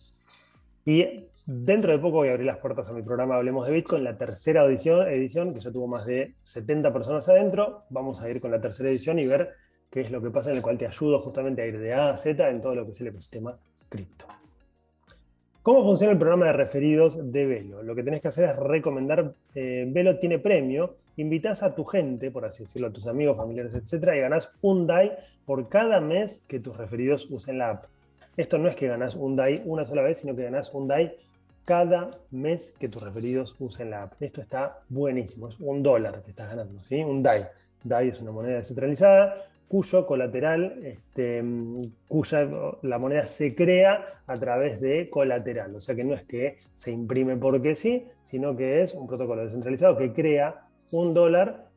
Y 0.85 1.27
dentro 1.45 1.91
de 1.91 1.99
poco 1.99 2.17
voy 2.17 2.29
a 2.29 2.31
abrir 2.31 2.47
las 2.47 2.57
puertas 2.57 2.89
a 2.89 2.93
mi 2.93 3.03
programa 3.03 3.35
Hablemos 3.35 3.67
de 3.67 3.73
Bitcoin, 3.73 4.03
la 4.03 4.17
tercera 4.17 4.65
edición, 4.65 5.07
edición, 5.07 5.53
que 5.53 5.59
ya 5.59 5.71
tuvo 5.71 5.85
más 5.85 6.07
de 6.07 6.33
70 6.45 6.91
personas 6.91 7.29
adentro. 7.29 7.83
Vamos 7.91 8.23
a 8.23 8.29
ir 8.31 8.41
con 8.41 8.49
la 8.49 8.59
tercera 8.59 8.89
edición 8.89 9.19
y 9.19 9.27
ver 9.27 9.51
qué 9.91 10.01
es 10.01 10.09
lo 10.09 10.21
que 10.21 10.31
pasa, 10.31 10.49
en 10.49 10.57
el 10.57 10.63
cual 10.63 10.77
te 10.77 10.87
ayudo 10.87 11.19
justamente 11.19 11.61
a 11.61 11.67
ir 11.67 11.77
de 11.77 11.93
A 11.93 12.11
a 12.11 12.17
Z 12.17 12.49
en 12.49 12.61
todo 12.61 12.73
lo 12.73 12.85
que 12.85 12.91
es 12.91 13.01
el 13.01 13.07
ecosistema 13.07 13.55
cripto. 13.89 14.25
¿Cómo 15.61 15.83
funciona 15.83 16.13
el 16.13 16.17
programa 16.17 16.47
de 16.47 16.53
referidos 16.53 17.31
de 17.31 17.45
Velo? 17.45 17.83
Lo 17.83 17.93
que 17.93 18.01
tenés 18.01 18.21
que 18.21 18.29
hacer 18.29 18.45
es 18.45 18.55
recomendar, 18.55 19.35
eh, 19.53 19.85
Velo 19.87 20.17
tiene 20.17 20.39
premio, 20.39 20.95
invitas 21.17 21.61
a 21.61 21.75
tu 21.75 21.85
gente, 21.85 22.31
por 22.31 22.45
así 22.45 22.63
decirlo, 22.63 22.87
a 22.87 22.91
tus 22.91 23.05
amigos, 23.05 23.37
familiares, 23.37 23.75
etcétera, 23.75 24.17
y 24.17 24.21
ganás 24.21 24.51
un 24.61 24.87
DAI 24.87 25.11
por 25.45 25.69
cada 25.69 25.99
mes 25.99 26.43
que 26.47 26.59
tus 26.59 26.75
referidos 26.77 27.29
usen 27.29 27.59
la 27.59 27.69
app. 27.69 27.85
Esto 28.37 28.57
no 28.57 28.69
es 28.69 28.75
que 28.75 28.87
ganas 28.87 29.15
un 29.15 29.35
DAI 29.35 29.61
una 29.65 29.85
sola 29.85 30.01
vez, 30.01 30.19
sino 30.19 30.35
que 30.35 30.43
ganas 30.43 30.73
un 30.73 30.87
DAI 30.87 31.15
cada 31.63 32.09
mes 32.31 32.73
que 32.79 32.87
tus 32.87 33.03
referidos 33.03 33.55
usen 33.59 33.91
la 33.91 34.03
app. 34.03 34.13
Esto 34.19 34.41
está 34.41 34.79
buenísimo, 34.89 35.49
es 35.49 35.59
un 35.59 35.83
dólar 35.83 36.23
que 36.23 36.31
estás 36.31 36.49
ganando, 36.49 36.79
¿sí? 36.79 37.03
Un 37.03 37.21
DAI. 37.21 37.45
DAI 37.83 38.09
es 38.09 38.19
una 38.19 38.31
moneda 38.31 38.57
descentralizada 38.57 39.45
cuyo 39.71 40.05
colateral, 40.05 40.81
este, 40.83 41.41
cuya 42.09 42.45
la 42.81 42.99
moneda 42.99 43.25
se 43.25 43.55
crea 43.55 44.21
a 44.27 44.33
través 44.35 44.81
de 44.81 45.09
colateral. 45.09 45.73
O 45.73 45.79
sea 45.79 45.95
que 45.95 46.03
no 46.03 46.13
es 46.13 46.23
que 46.23 46.57
se 46.75 46.91
imprime 46.91 47.37
porque 47.37 47.73
sí, 47.73 48.05
sino 48.21 48.57
que 48.57 48.81
es 48.81 48.93
un 48.93 49.07
protocolo 49.07 49.43
descentralizado 49.43 49.95
que 49.95 50.11
crea 50.11 50.67
un 50.91 51.13
dólar 51.13 51.69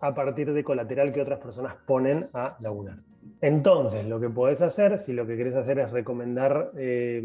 a 0.00 0.12
partir 0.12 0.52
de 0.52 0.62
colateral 0.62 1.10
que 1.10 1.22
otras 1.22 1.38
personas 1.38 1.74
ponen 1.86 2.26
a 2.34 2.58
laburar. 2.60 2.98
Entonces, 3.40 4.04
lo 4.04 4.20
que 4.20 4.28
podés 4.28 4.60
hacer, 4.60 4.98
si 4.98 5.14
lo 5.14 5.26
que 5.26 5.34
querés 5.34 5.54
hacer 5.54 5.78
es 5.78 5.90
recomendar, 5.90 6.72
eh, 6.76 7.22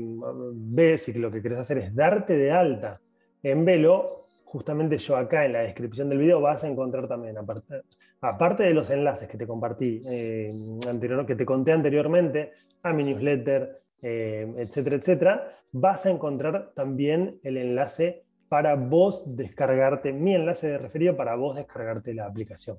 si 0.98 1.14
lo 1.16 1.30
que 1.32 1.42
querés 1.42 1.60
hacer 1.60 1.80
es 1.80 1.94
darte 1.94 2.38
de 2.38 2.50
alta 2.50 3.02
en 3.44 3.66
Velo, 3.66 4.22
justamente 4.46 5.00
yo 5.00 5.18
acá 5.18 5.44
en 5.44 5.52
la 5.52 5.60
descripción 5.60 6.08
del 6.08 6.20
video 6.20 6.40
vas 6.40 6.64
a 6.64 6.70
encontrar 6.70 7.10
también, 7.10 7.38
aparte, 7.38 7.82
aparte 8.22 8.64
de 8.64 8.74
los 8.74 8.90
enlaces 8.90 9.28
que 9.30 9.38
te 9.38 9.48
compartí, 9.48 10.02
eh, 10.10 10.50
anterior, 10.90 11.26
que 11.26 11.36
te 11.36 11.46
conté 11.46 11.72
anteriormente, 11.72 12.52
a 12.84 12.94
mi 12.94 13.04
newsletter, 13.04 13.82
eh, 14.02 14.54
etcétera, 14.58 14.96
etcétera, 14.96 15.58
vas 15.72 16.06
a 16.06 16.10
encontrar 16.10 16.72
también 16.74 17.40
el 17.44 17.58
enlace 17.58 18.24
para 18.50 18.76
vos 18.76 19.36
descargarte, 19.36 20.14
mi 20.14 20.36
enlace 20.36 20.70
de 20.70 20.78
referido 20.78 21.18
para 21.18 21.36
vos 21.36 21.56
descargarte 21.56 22.14
la 22.14 22.26
aplicación. 22.26 22.78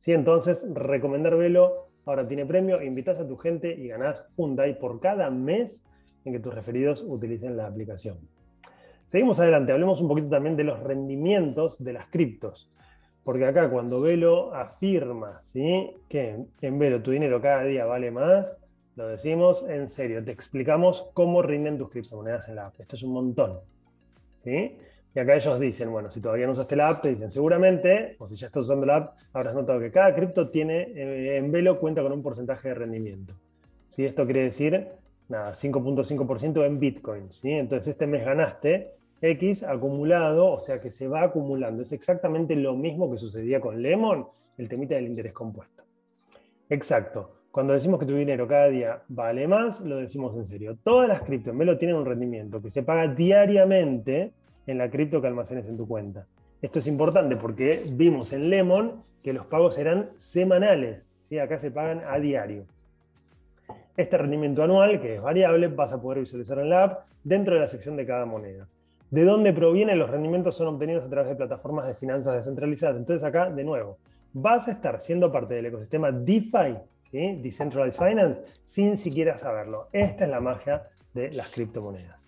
¿Sí? 0.00 0.12
Entonces, 0.12 0.66
recomendar 0.72 1.36
Velo 1.36 1.88
ahora 2.06 2.26
tiene 2.26 2.46
premio, 2.46 2.82
invitas 2.82 3.20
a 3.20 3.26
tu 3.26 3.36
gente 3.36 3.74
y 3.74 3.88
ganás 3.88 4.24
un 4.36 4.56
DAI 4.56 4.78
por 4.78 5.00
cada 5.00 5.28
mes 5.30 5.84
en 6.24 6.32
que 6.32 6.40
tus 6.40 6.54
referidos 6.54 7.04
utilicen 7.06 7.56
la 7.56 7.66
aplicación. 7.66 8.18
Seguimos 9.08 9.40
adelante, 9.40 9.72
hablemos 9.72 10.00
un 10.00 10.08
poquito 10.08 10.28
también 10.28 10.56
de 10.56 10.64
los 10.64 10.80
rendimientos 10.80 11.82
de 11.82 11.94
las 11.94 12.06
criptos. 12.08 12.70
Porque 13.28 13.44
acá 13.44 13.68
cuando 13.68 14.00
Velo 14.00 14.54
afirma 14.54 15.38
¿sí? 15.42 15.94
que 16.08 16.46
en 16.62 16.78
Velo 16.78 17.02
tu 17.02 17.10
dinero 17.10 17.42
cada 17.42 17.62
día 17.64 17.84
vale 17.84 18.10
más, 18.10 18.58
lo 18.96 19.06
decimos 19.06 19.66
en 19.68 19.90
serio, 19.90 20.24
te 20.24 20.30
explicamos 20.30 21.10
cómo 21.12 21.42
rinden 21.42 21.76
tus 21.76 21.90
criptomonedas 21.90 22.48
en 22.48 22.54
la 22.56 22.68
app. 22.68 22.80
Esto 22.80 22.96
es 22.96 23.02
un 23.02 23.12
montón. 23.12 23.60
¿sí? 24.38 24.78
Y 25.14 25.18
acá 25.18 25.36
ellos 25.36 25.60
dicen, 25.60 25.90
bueno, 25.90 26.10
si 26.10 26.22
todavía 26.22 26.46
no 26.46 26.54
usaste 26.54 26.74
la 26.74 26.88
app, 26.88 27.02
te 27.02 27.10
dicen 27.10 27.28
seguramente, 27.28 28.16
o 28.18 28.26
si 28.26 28.34
ya 28.34 28.46
estás 28.46 28.64
usando 28.64 28.86
la 28.86 28.96
app, 28.96 29.18
habrás 29.34 29.54
notado 29.54 29.78
que 29.78 29.90
cada 29.90 30.14
cripto 30.14 30.48
tiene, 30.48 30.84
eh, 30.94 31.36
en 31.36 31.52
Velo 31.52 31.78
cuenta 31.78 32.00
con 32.00 32.12
un 32.12 32.22
porcentaje 32.22 32.68
de 32.68 32.76
rendimiento. 32.76 33.34
¿Sí? 33.88 34.06
Esto 34.06 34.24
quiere 34.24 34.44
decir, 34.44 34.88
nada, 35.28 35.52
5.5% 35.52 36.64
en 36.64 36.80
Bitcoin. 36.80 37.30
¿sí? 37.30 37.50
Entonces 37.50 37.88
este 37.88 38.06
mes 38.06 38.24
ganaste 38.24 38.94
X 39.20 39.62
acumulado, 39.62 40.52
o 40.52 40.60
sea 40.60 40.80
que 40.80 40.90
se 40.90 41.08
va 41.08 41.22
acumulando. 41.22 41.82
Es 41.82 41.92
exactamente 41.92 42.54
lo 42.56 42.74
mismo 42.74 43.10
que 43.10 43.16
sucedía 43.16 43.60
con 43.60 43.82
Lemon, 43.82 44.26
el 44.56 44.68
temita 44.68 44.94
del 44.94 45.06
interés 45.06 45.32
compuesto. 45.32 45.82
Exacto. 46.68 47.38
Cuando 47.50 47.72
decimos 47.72 47.98
que 47.98 48.06
tu 48.06 48.14
dinero 48.14 48.46
cada 48.46 48.68
día 48.68 49.02
vale 49.08 49.48
más, 49.48 49.80
lo 49.80 49.96
decimos 49.96 50.36
en 50.36 50.46
serio. 50.46 50.76
Todas 50.84 51.08
las 51.08 51.22
Velo 51.26 51.78
tienen 51.78 51.96
un 51.96 52.04
rendimiento 52.04 52.60
que 52.60 52.70
se 52.70 52.82
paga 52.82 53.08
diariamente 53.08 54.32
en 54.66 54.78
la 54.78 54.90
cripto 54.90 55.20
que 55.20 55.26
almacenes 55.26 55.66
en 55.68 55.76
tu 55.76 55.88
cuenta. 55.88 56.26
Esto 56.60 56.78
es 56.78 56.86
importante 56.86 57.36
porque 57.36 57.82
vimos 57.92 58.32
en 58.32 58.50
Lemon 58.50 59.02
que 59.22 59.32
los 59.32 59.46
pagos 59.46 59.78
eran 59.78 60.10
semanales, 60.16 61.10
¿sí? 61.22 61.38
acá 61.38 61.58
se 61.58 61.70
pagan 61.70 62.02
a 62.06 62.18
diario. 62.18 62.66
Este 63.96 64.16
rendimiento 64.16 64.62
anual, 64.62 65.00
que 65.00 65.16
es 65.16 65.22
variable, 65.22 65.68
vas 65.68 65.92
a 65.92 66.00
poder 66.00 66.20
visualizar 66.20 66.58
en 66.58 66.70
la 66.70 66.84
app 66.84 67.06
dentro 67.24 67.54
de 67.54 67.60
la 67.60 67.68
sección 67.68 67.96
de 67.96 68.06
cada 68.06 68.26
moneda. 68.26 68.68
¿De 69.10 69.24
dónde 69.24 69.54
provienen 69.54 69.98
los 69.98 70.10
rendimientos? 70.10 70.56
Son 70.56 70.66
obtenidos 70.66 71.06
a 71.06 71.08
través 71.08 71.30
de 71.30 71.36
plataformas 71.36 71.86
de 71.86 71.94
finanzas 71.94 72.36
descentralizadas. 72.36 72.96
Entonces 72.96 73.26
acá, 73.26 73.48
de 73.50 73.64
nuevo, 73.64 73.96
vas 74.34 74.68
a 74.68 74.72
estar 74.72 75.00
siendo 75.00 75.32
parte 75.32 75.54
del 75.54 75.66
ecosistema 75.66 76.12
DeFi. 76.12 76.76
Decentralized 77.10 77.98
Finance, 77.98 78.42
sin 78.66 78.98
siquiera 78.98 79.38
saberlo. 79.38 79.88
Esta 79.92 80.24
es 80.24 80.30
la 80.30 80.40
magia 80.40 80.88
de 81.14 81.32
las 81.32 81.48
criptomonedas. 81.50 82.26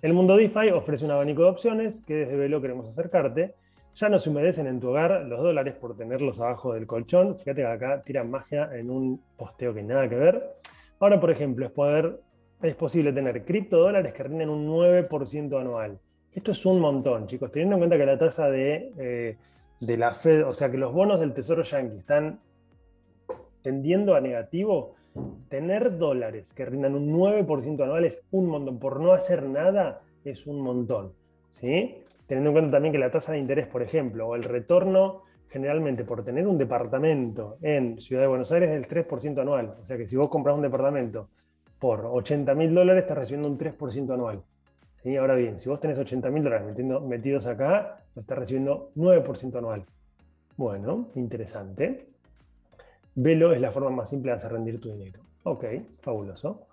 El 0.00 0.14
mundo 0.14 0.38
DeFi 0.38 0.70
ofrece 0.70 1.04
un 1.04 1.10
abanico 1.10 1.42
de 1.42 1.50
opciones 1.50 2.02
que 2.02 2.14
desde 2.14 2.34
Velo 2.34 2.62
queremos 2.62 2.88
acercarte. 2.88 3.54
Ya 3.94 4.08
no 4.08 4.18
se 4.18 4.30
humedecen 4.30 4.66
en 4.68 4.80
tu 4.80 4.88
hogar 4.88 5.22
los 5.26 5.42
dólares 5.42 5.74
por 5.74 5.98
tenerlos 5.98 6.40
abajo 6.40 6.72
del 6.72 6.86
colchón. 6.86 7.36
Fíjate 7.36 7.60
que 7.60 7.66
acá 7.66 8.02
tiran 8.02 8.30
magia 8.30 8.70
en 8.72 8.88
un 8.88 9.20
posteo 9.36 9.74
que 9.74 9.82
nada 9.82 10.08
que 10.08 10.16
ver. 10.16 10.56
Ahora, 10.98 11.20
por 11.20 11.30
ejemplo, 11.30 11.66
es, 11.66 11.72
poder, 11.72 12.18
es 12.62 12.74
posible 12.74 13.12
tener 13.12 13.44
criptodólares 13.44 14.14
que 14.14 14.22
rinden 14.22 14.48
un 14.48 14.66
9% 14.66 15.60
anual. 15.60 15.98
Esto 16.36 16.52
es 16.52 16.66
un 16.66 16.80
montón, 16.80 17.26
chicos. 17.26 17.50
Teniendo 17.50 17.76
en 17.76 17.80
cuenta 17.80 17.96
que 17.96 18.04
la 18.04 18.18
tasa 18.18 18.50
de, 18.50 18.92
eh, 18.98 19.38
de 19.80 19.96
la 19.96 20.14
Fed, 20.14 20.46
o 20.46 20.52
sea 20.52 20.70
que 20.70 20.76
los 20.76 20.92
bonos 20.92 21.18
del 21.18 21.32
Tesoro 21.32 21.62
Yankee 21.62 21.96
están 21.96 22.40
tendiendo 23.62 24.14
a 24.14 24.20
negativo, 24.20 24.96
tener 25.48 25.96
dólares 25.96 26.52
que 26.52 26.66
rindan 26.66 26.94
un 26.94 27.10
9% 27.10 27.82
anual 27.82 28.04
es 28.04 28.22
un 28.32 28.48
montón. 28.48 28.78
Por 28.78 29.00
no 29.00 29.12
hacer 29.12 29.44
nada 29.44 30.02
es 30.26 30.46
un 30.46 30.60
montón. 30.60 31.14
¿sí? 31.48 32.02
Teniendo 32.26 32.50
en 32.50 32.54
cuenta 32.54 32.70
también 32.72 32.92
que 32.92 32.98
la 32.98 33.10
tasa 33.10 33.32
de 33.32 33.38
interés, 33.38 33.66
por 33.66 33.82
ejemplo, 33.82 34.28
o 34.28 34.36
el 34.36 34.42
retorno 34.42 35.22
generalmente 35.48 36.04
por 36.04 36.22
tener 36.22 36.46
un 36.46 36.58
departamento 36.58 37.56
en 37.62 37.98
Ciudad 37.98 38.20
de 38.20 38.28
Buenos 38.28 38.52
Aires 38.52 38.68
es 38.68 38.86
del 38.86 39.06
3% 39.06 39.40
anual. 39.40 39.74
O 39.80 39.86
sea 39.86 39.96
que 39.96 40.06
si 40.06 40.16
vos 40.16 40.28
compras 40.28 40.54
un 40.54 40.60
departamento 40.60 41.30
por 41.78 42.04
80 42.04 42.54
mil 42.54 42.74
dólares, 42.74 43.04
estás 43.04 43.16
recibiendo 43.16 43.48
un 43.48 43.56
3% 43.56 44.12
anual. 44.12 44.42
¿Sí? 45.06 45.16
Ahora 45.16 45.36
bien, 45.36 45.60
si 45.60 45.68
vos 45.68 45.78
tenés 45.78 46.00
80 46.00 46.30
mil 46.30 46.42
dólares 46.42 46.66
metidos 47.04 47.46
acá, 47.46 48.02
estás 48.16 48.38
recibiendo 48.38 48.90
9% 48.96 49.56
anual. 49.56 49.84
Bueno, 50.56 51.10
interesante. 51.14 52.08
Velo 53.14 53.52
es 53.52 53.60
la 53.60 53.70
forma 53.70 53.90
más 53.90 54.10
simple 54.10 54.32
de 54.32 54.36
hacer 54.38 54.50
rendir 54.50 54.80
tu 54.80 54.90
dinero. 54.90 55.20
Ok, 55.44 55.64
fabuloso. 56.00 56.66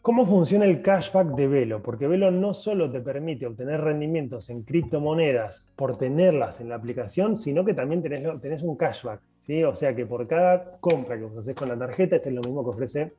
¿Cómo 0.00 0.24
funciona 0.24 0.64
el 0.64 0.80
cashback 0.80 1.34
de 1.34 1.48
Velo? 1.48 1.82
Porque 1.82 2.08
Velo 2.08 2.30
no 2.30 2.54
solo 2.54 2.90
te 2.90 3.02
permite 3.02 3.46
obtener 3.46 3.82
rendimientos 3.82 4.48
en 4.48 4.62
criptomonedas 4.62 5.70
por 5.76 5.98
tenerlas 5.98 6.62
en 6.62 6.70
la 6.70 6.76
aplicación, 6.76 7.36
sino 7.36 7.62
que 7.62 7.74
también 7.74 8.00
tenés, 8.00 8.62
un 8.62 8.76
cashback. 8.78 9.20
¿sí? 9.36 9.62
O 9.64 9.76
sea 9.76 9.94
que 9.94 10.06
por 10.06 10.26
cada 10.26 10.78
compra 10.80 11.18
que 11.18 11.24
vos 11.24 11.36
haces 11.36 11.54
con 11.54 11.68
la 11.68 11.76
tarjeta, 11.76 12.16
esto 12.16 12.30
es 12.30 12.34
lo 12.34 12.40
mismo 12.40 12.64
que 12.64 12.70
ofrece 12.70 13.12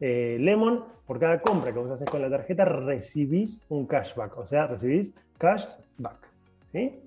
eh, 0.00 0.36
Lemon, 0.40 0.84
por 1.06 1.18
cada 1.18 1.40
compra 1.40 1.72
que 1.72 1.78
vos 1.78 1.90
haces 1.90 2.08
con 2.08 2.22
la 2.22 2.30
tarjeta 2.30 2.64
recibís 2.64 3.64
un 3.68 3.86
cashback, 3.86 4.36
o 4.38 4.44
sea, 4.44 4.66
recibís 4.66 5.14
cashback. 5.38 6.28
¿sí? 6.70 7.00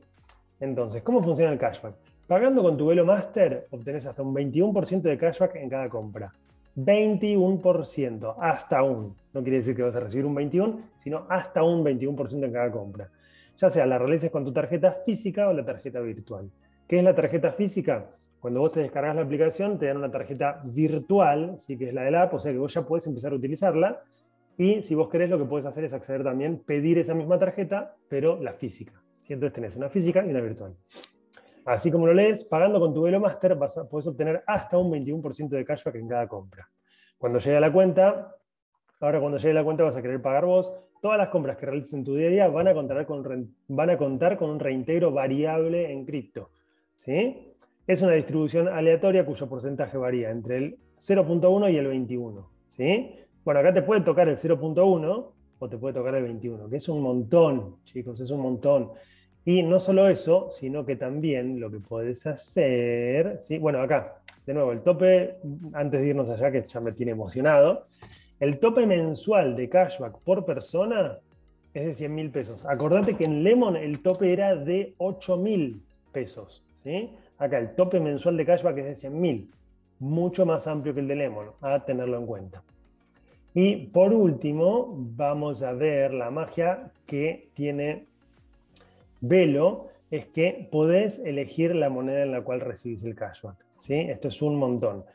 Entonces, 0.59 1.01
¿cómo 1.03 1.23
funciona 1.23 1.51
el 1.51 1.59
cashback? 1.59 1.95
Pagando 2.27 2.61
con 2.63 2.77
tu 2.77 2.87
Velo 2.87 3.05
Master 3.05 3.67
obtenés 3.71 4.05
hasta 4.05 4.21
un 4.21 4.33
21% 4.33 5.01
de 5.01 5.17
cashback 5.17 5.55
en 5.55 5.69
cada 5.69 5.89
compra. 5.89 6.31
21%, 6.75 8.35
hasta 8.39 8.83
un. 8.83 9.15
No 9.33 9.41
quiere 9.41 9.57
decir 9.57 9.75
que 9.75 9.83
vas 9.83 9.95
a 9.95 9.99
recibir 9.99 10.25
un 10.25 10.35
21, 10.35 10.79
sino 10.97 11.25
hasta 11.29 11.63
un 11.63 11.83
21% 11.83 12.45
en 12.45 12.53
cada 12.53 12.71
compra. 12.71 13.09
Ya 13.57 13.69
sea 13.69 13.85
la 13.85 13.97
realices 13.97 14.31
con 14.31 14.45
tu 14.45 14.53
tarjeta 14.53 14.93
física 14.93 15.49
o 15.49 15.53
la 15.53 15.65
tarjeta 15.65 15.99
virtual. 15.99 16.49
¿Qué 16.87 16.99
es 16.99 17.03
la 17.03 17.13
tarjeta 17.13 17.51
física? 17.51 18.05
Cuando 18.41 18.59
vos 18.59 18.73
te 18.73 18.81
descargas 18.81 19.15
la 19.15 19.21
aplicación, 19.21 19.79
te 19.79 19.85
dan 19.85 19.97
una 19.97 20.11
tarjeta 20.11 20.61
virtual, 20.65 21.55
¿sí? 21.59 21.77
que 21.77 21.89
es 21.89 21.93
la 21.93 22.01
de 22.01 22.11
la 22.11 22.23
app, 22.23 22.33
o 22.33 22.39
sea 22.39 22.51
que 22.51 22.57
vos 22.57 22.73
ya 22.73 22.81
puedes 22.81 23.07
empezar 23.07 23.31
a 23.31 23.35
utilizarla. 23.35 24.01
Y 24.57 24.83
si 24.83 24.95
vos 24.95 25.07
querés, 25.07 25.29
lo 25.29 25.37
que 25.37 25.45
puedes 25.45 25.65
hacer 25.65 25.85
es 25.85 25.93
acceder 25.93 26.23
también, 26.23 26.59
pedir 26.59 26.97
esa 26.97 27.13
misma 27.13 27.39
tarjeta, 27.39 27.95
pero 28.09 28.41
la 28.41 28.53
física. 28.53 29.01
Entonces 29.33 29.53
tenés 29.53 29.75
una 29.75 29.89
física 29.89 30.25
y 30.25 30.29
una 30.29 30.41
virtual. 30.41 30.75
Así 31.65 31.91
como 31.91 32.07
lo 32.07 32.13
lees, 32.13 32.43
pagando 32.43 32.79
con 32.79 32.93
tu 32.93 33.03
Velo 33.03 33.19
Master 33.19 33.57
puedes 33.89 34.07
obtener 34.07 34.43
hasta 34.47 34.77
un 34.77 34.91
21% 34.91 35.49
de 35.49 35.63
cashback 35.63 35.95
en 35.95 36.07
cada 36.07 36.27
compra. 36.27 36.67
Cuando 37.17 37.39
llegue 37.39 37.57
a 37.57 37.59
la 37.59 37.71
cuenta, 37.71 38.35
ahora 38.99 39.19
cuando 39.19 39.37
llegue 39.37 39.51
a 39.51 39.55
la 39.55 39.63
cuenta 39.63 39.83
vas 39.83 39.95
a 39.95 40.01
querer 40.01 40.21
pagar 40.21 40.45
vos, 40.45 40.73
todas 41.01 41.17
las 41.17 41.29
compras 41.29 41.57
que 41.57 41.65
realices 41.65 41.93
en 41.93 42.03
tu 42.03 42.15
día 42.15 42.27
a 42.27 42.31
día 42.31 42.47
van 42.47 42.67
a 42.67 42.73
contar 42.73 43.05
con, 43.05 43.55
van 43.67 43.89
a 43.89 43.97
contar 43.97 44.37
con 44.37 44.49
un 44.49 44.59
reintegro 44.59 45.11
variable 45.11 45.91
en 45.91 46.05
cripto. 46.05 46.49
¿sí? 46.97 47.50
Es 47.87 48.01
una 48.01 48.13
distribución 48.13 48.67
aleatoria 48.67 49.25
cuyo 49.25 49.47
porcentaje 49.49 49.97
varía 49.97 50.29
entre 50.29 50.57
el 50.57 50.77
0.1 50.99 51.73
y 51.73 51.77
el 51.77 51.87
21. 51.87 52.47
¿sí? 52.67 53.15
Bueno, 53.43 53.59
acá 53.59 53.73
te 53.73 53.81
puede 53.81 54.01
tocar 54.01 54.29
el 54.29 54.37
0.1 54.37 55.25
o 55.59 55.69
te 55.69 55.77
puede 55.77 55.93
tocar 55.93 56.15
el 56.15 56.23
21, 56.23 56.69
que 56.69 56.77
es 56.77 56.89
un 56.89 57.01
montón, 57.01 57.77
chicos, 57.85 58.19
es 58.19 58.31
un 58.31 58.41
montón. 58.41 58.91
Y 59.45 59.63
no 59.63 59.79
solo 59.79 60.07
eso, 60.07 60.49
sino 60.51 60.85
que 60.85 60.95
también 60.95 61.59
lo 61.59 61.71
que 61.71 61.79
puedes 61.79 62.25
hacer, 62.27 63.37
¿sí? 63.41 63.57
bueno, 63.57 63.81
acá, 63.81 64.21
de 64.45 64.53
nuevo, 64.53 64.71
el 64.71 64.81
tope, 64.81 65.37
antes 65.73 66.01
de 66.01 66.07
irnos 66.07 66.29
allá, 66.29 66.51
que 66.51 66.65
ya 66.67 66.79
me 66.79 66.91
tiene 66.91 67.11
emocionado, 67.11 67.87
el 68.39 68.59
tope 68.59 68.85
mensual 68.85 69.55
de 69.55 69.69
cashback 69.69 70.19
por 70.19 70.45
persona 70.45 71.19
es 71.73 71.85
de 71.85 71.93
100 71.93 72.15
mil 72.15 72.31
pesos. 72.31 72.65
Acordate 72.65 73.15
que 73.15 73.25
en 73.25 73.43
Lemon 73.43 73.75
el 73.75 74.01
tope 74.01 74.33
era 74.33 74.55
de 74.55 74.93
8 74.97 75.37
mil 75.37 75.81
pesos. 76.11 76.63
Acá 77.37 77.57
el 77.57 77.75
tope 77.75 77.99
mensual 77.99 78.37
de 78.37 78.45
cashback 78.45 78.77
es 78.79 78.85
de 78.85 78.95
100 78.95 79.21
mil, 79.21 79.51
mucho 79.99 80.45
más 80.45 80.67
amplio 80.67 80.93
que 80.93 80.99
el 80.99 81.07
de 81.07 81.15
Lemon, 81.15 81.47
a 81.61 81.79
tenerlo 81.79 82.17
en 82.17 82.25
cuenta. 82.25 82.63
Y 83.53 83.87
por 83.87 84.13
último, 84.13 84.95
vamos 84.97 85.61
a 85.61 85.73
ver 85.73 86.13
la 86.13 86.31
magia 86.31 86.91
que 87.05 87.49
tiene 87.53 88.05
Velo 89.19 89.89
es 90.09 90.27
que 90.27 90.67
podés 90.71 91.19
elegir 91.19 91.75
la 91.75 91.89
moneda 91.89 92.23
en 92.23 92.31
la 92.31 92.41
cual 92.41 92.61
recibís 92.61 93.03
el 93.03 93.15
cashback. 93.15 93.55
¿sí? 93.77 93.95
Esto 93.95 94.29
es 94.29 94.41
un 94.41 94.55
montón. 94.55 95.05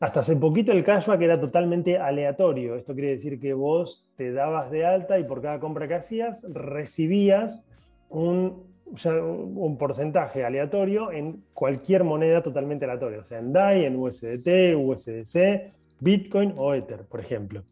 Hasta 0.00 0.20
hace 0.20 0.36
poquito 0.36 0.72
el 0.72 0.84
cashback 0.84 1.22
era 1.22 1.40
totalmente 1.40 1.96
aleatorio. 1.96 2.76
Esto 2.76 2.94
quiere 2.94 3.10
decir 3.10 3.40
que 3.40 3.54
vos 3.54 4.06
te 4.16 4.32
dabas 4.32 4.70
de 4.70 4.84
alta 4.84 5.18
y 5.18 5.24
por 5.24 5.40
cada 5.40 5.58
compra 5.58 5.88
que 5.88 5.94
hacías 5.94 6.46
recibías 6.52 7.64
un, 8.10 8.64
un 8.86 9.76
porcentaje 9.78 10.44
aleatorio 10.44 11.10
en 11.10 11.42
cualquier 11.52 12.04
moneda 12.04 12.42
totalmente 12.42 12.84
aleatoria, 12.84 13.20
o 13.20 13.24
sea, 13.24 13.38
en 13.38 13.52
DAI, 13.52 13.84
en 13.84 13.96
USDT, 13.96 14.76
USDC, 14.76 15.72
Bitcoin 16.00 16.54
o 16.56 16.74
Ether, 16.74 17.04
por 17.04 17.20
ejemplo. 17.20 17.62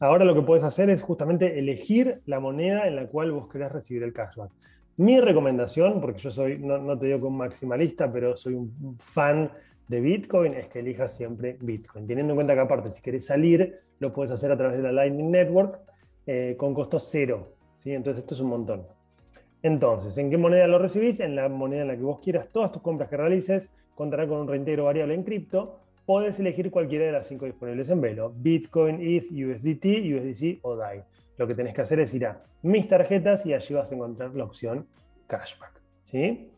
Ahora 0.00 0.24
lo 0.24 0.34
que 0.34 0.42
puedes 0.42 0.64
hacer 0.64 0.90
es 0.90 1.02
justamente 1.02 1.58
elegir 1.58 2.20
la 2.26 2.38
moneda 2.38 2.86
en 2.86 2.96
la 2.96 3.06
cual 3.06 3.32
vos 3.32 3.48
querés 3.48 3.72
recibir 3.72 4.02
el 4.02 4.12
cashback. 4.12 4.50
Mi 4.96 5.20
recomendación, 5.20 6.00
porque 6.00 6.20
yo 6.20 6.30
soy, 6.30 6.58
no, 6.58 6.98
te 6.98 7.06
digo 7.06 7.20
que 7.20 7.26
un 7.26 7.36
maximalista, 7.36 8.12
pero 8.12 8.36
soy 8.36 8.54
un 8.54 8.96
fan 9.00 9.50
de 9.86 10.00
Bitcoin, 10.00 10.54
es 10.54 10.68
que 10.68 10.80
elijas 10.80 11.16
siempre 11.16 11.56
Bitcoin. 11.60 12.06
Teniendo 12.06 12.32
en 12.32 12.36
cuenta 12.36 12.54
que 12.54 12.60
aparte, 12.60 12.90
si 12.90 13.02
querés 13.02 13.26
salir, 13.26 13.80
lo 14.00 14.12
puedes 14.12 14.32
hacer 14.32 14.52
a 14.52 14.56
través 14.56 14.76
de 14.76 14.82
la 14.82 14.92
Lightning 14.92 15.30
Network 15.30 15.80
eh, 16.26 16.56
con 16.58 16.74
costo 16.74 16.98
cero. 16.98 17.54
¿sí? 17.76 17.92
Entonces 17.92 18.22
esto 18.22 18.34
es 18.34 18.40
un 18.40 18.48
montón. 18.48 18.97
Entonces, 19.62 20.16
¿en 20.18 20.30
qué 20.30 20.36
moneda 20.36 20.66
lo 20.66 20.78
recibís? 20.78 21.20
En 21.20 21.34
la 21.34 21.48
moneda 21.48 21.82
en 21.82 21.88
la 21.88 21.96
que 21.96 22.02
vos 22.02 22.20
quieras. 22.20 22.48
Todas 22.52 22.72
tus 22.72 22.82
compras 22.82 23.08
que 23.08 23.16
realices 23.16 23.70
contarán 23.94 24.28
con 24.28 24.38
un 24.38 24.48
reintegro 24.48 24.84
variable 24.84 25.14
en 25.14 25.24
cripto. 25.24 25.80
Puedes 26.06 26.38
elegir 26.40 26.70
cualquiera 26.70 27.06
de 27.06 27.12
las 27.12 27.26
cinco 27.26 27.46
disponibles 27.46 27.90
en 27.90 28.00
Velo. 28.00 28.32
Bitcoin, 28.34 29.00
ETH, 29.00 29.30
USDT, 29.30 29.84
USDC 29.84 30.60
o 30.62 30.76
DAI 30.76 31.02
lo 31.38 31.46
que 31.46 31.54
tenés 31.54 31.72
que 31.72 31.80
hacer 31.80 32.00
es 32.00 32.12
ir 32.14 32.26
a 32.26 32.42
mis 32.62 32.88
tarjetas 32.88 33.46
y 33.46 33.54
allí 33.54 33.74
vas 33.74 33.90
a 33.90 33.94
encontrar 33.94 34.34
la 34.34 34.44
opción 34.44 34.86
cashback. 35.28 35.80
¿sí? 36.02 36.50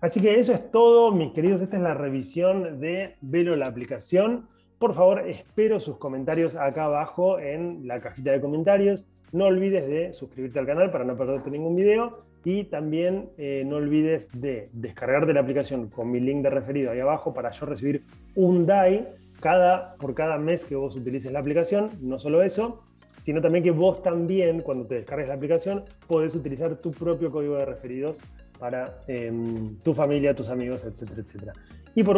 Así 0.00 0.20
que 0.20 0.40
eso 0.40 0.52
es 0.52 0.70
todo, 0.70 1.12
mis 1.12 1.32
queridos. 1.32 1.60
Esta 1.60 1.76
es 1.76 1.82
la 1.82 1.94
revisión 1.94 2.80
de 2.80 3.16
Velo, 3.20 3.54
la 3.56 3.66
aplicación. 3.66 4.48
Por 4.78 4.94
favor, 4.94 5.28
espero 5.28 5.78
sus 5.78 5.98
comentarios 5.98 6.56
acá 6.56 6.86
abajo 6.86 7.38
en 7.38 7.86
la 7.86 8.00
cajita 8.00 8.32
de 8.32 8.40
comentarios. 8.40 9.08
No 9.30 9.44
olvides 9.44 9.86
de 9.86 10.12
suscribirte 10.12 10.58
al 10.58 10.66
canal 10.66 10.90
para 10.90 11.04
no 11.04 11.16
perderte 11.16 11.50
ningún 11.50 11.76
video. 11.76 12.24
Y 12.44 12.64
también 12.64 13.30
eh, 13.38 13.62
no 13.66 13.76
olvides 13.76 14.30
de 14.32 14.68
descargarte 14.72 15.32
la 15.32 15.40
aplicación 15.40 15.88
con 15.88 16.10
mi 16.10 16.20
link 16.20 16.42
de 16.42 16.50
referido 16.50 16.90
ahí 16.90 17.00
abajo 17.00 17.32
para 17.32 17.50
yo 17.50 17.66
recibir 17.66 18.04
un 18.34 18.66
DAI 18.66 19.08
cada, 19.40 19.96
por 19.96 20.14
cada 20.14 20.38
mes 20.38 20.64
que 20.66 20.74
vos 20.74 20.96
utilices 20.96 21.32
la 21.32 21.38
aplicación. 21.38 21.90
No 22.00 22.18
solo 22.18 22.42
eso, 22.42 22.82
sino 23.20 23.40
también 23.40 23.62
que 23.62 23.70
vos 23.70 24.02
también, 24.02 24.60
cuando 24.60 24.86
te 24.86 24.96
descargues 24.96 25.28
la 25.28 25.34
aplicación, 25.34 25.84
podés 26.08 26.34
utilizar 26.34 26.74
tu 26.76 26.90
propio 26.90 27.30
código 27.30 27.56
de 27.56 27.64
referidos 27.64 28.20
para 28.58 29.00
em, 29.06 29.76
tu 29.82 29.94
familia, 29.94 30.34
tus 30.34 30.48
amigos, 30.48 30.84
etcétera, 30.84 31.22
etcétera. 31.22 31.52
Y 31.94 32.02
por, 32.02 32.16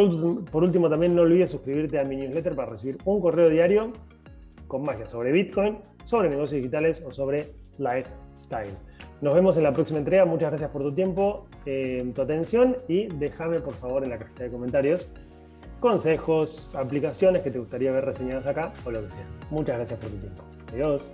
por 0.50 0.62
último, 0.62 0.88
también 0.88 1.14
no 1.14 1.22
olvides 1.22 1.50
suscribirte 1.50 1.98
a 1.98 2.04
mi 2.04 2.16
newsletter 2.16 2.54
para 2.54 2.70
recibir 2.70 2.96
un 3.04 3.20
correo 3.20 3.50
diario 3.50 3.92
con 4.66 4.82
magia 4.82 5.06
sobre 5.06 5.32
Bitcoin, 5.32 5.78
sobre 6.04 6.30
negocios 6.30 6.62
digitales 6.62 7.02
o 7.06 7.12
sobre 7.12 7.50
lifestyle. 7.78 8.74
Nos 9.24 9.32
vemos 9.32 9.56
en 9.56 9.62
la 9.62 9.72
próxima 9.72 10.00
entrega. 10.00 10.26
Muchas 10.26 10.50
gracias 10.50 10.68
por 10.68 10.82
tu 10.82 10.92
tiempo, 10.92 11.46
em, 11.64 12.12
tu 12.12 12.20
atención 12.20 12.76
y 12.88 13.06
déjame 13.06 13.58
por 13.58 13.72
favor 13.72 14.04
en 14.04 14.10
la 14.10 14.18
cajita 14.18 14.42
de 14.42 14.50
comentarios 14.50 15.08
consejos, 15.80 16.70
aplicaciones 16.74 17.40
que 17.40 17.50
te 17.50 17.58
gustaría 17.58 17.90
ver 17.90 18.04
reseñadas 18.04 18.46
acá 18.46 18.74
o 18.84 18.90
lo 18.90 19.02
que 19.02 19.10
sea. 19.12 19.26
Muchas 19.48 19.78
gracias 19.78 19.98
por 19.98 20.10
tu 20.10 20.16
tiempo. 20.18 20.42
Adiós. 20.74 21.10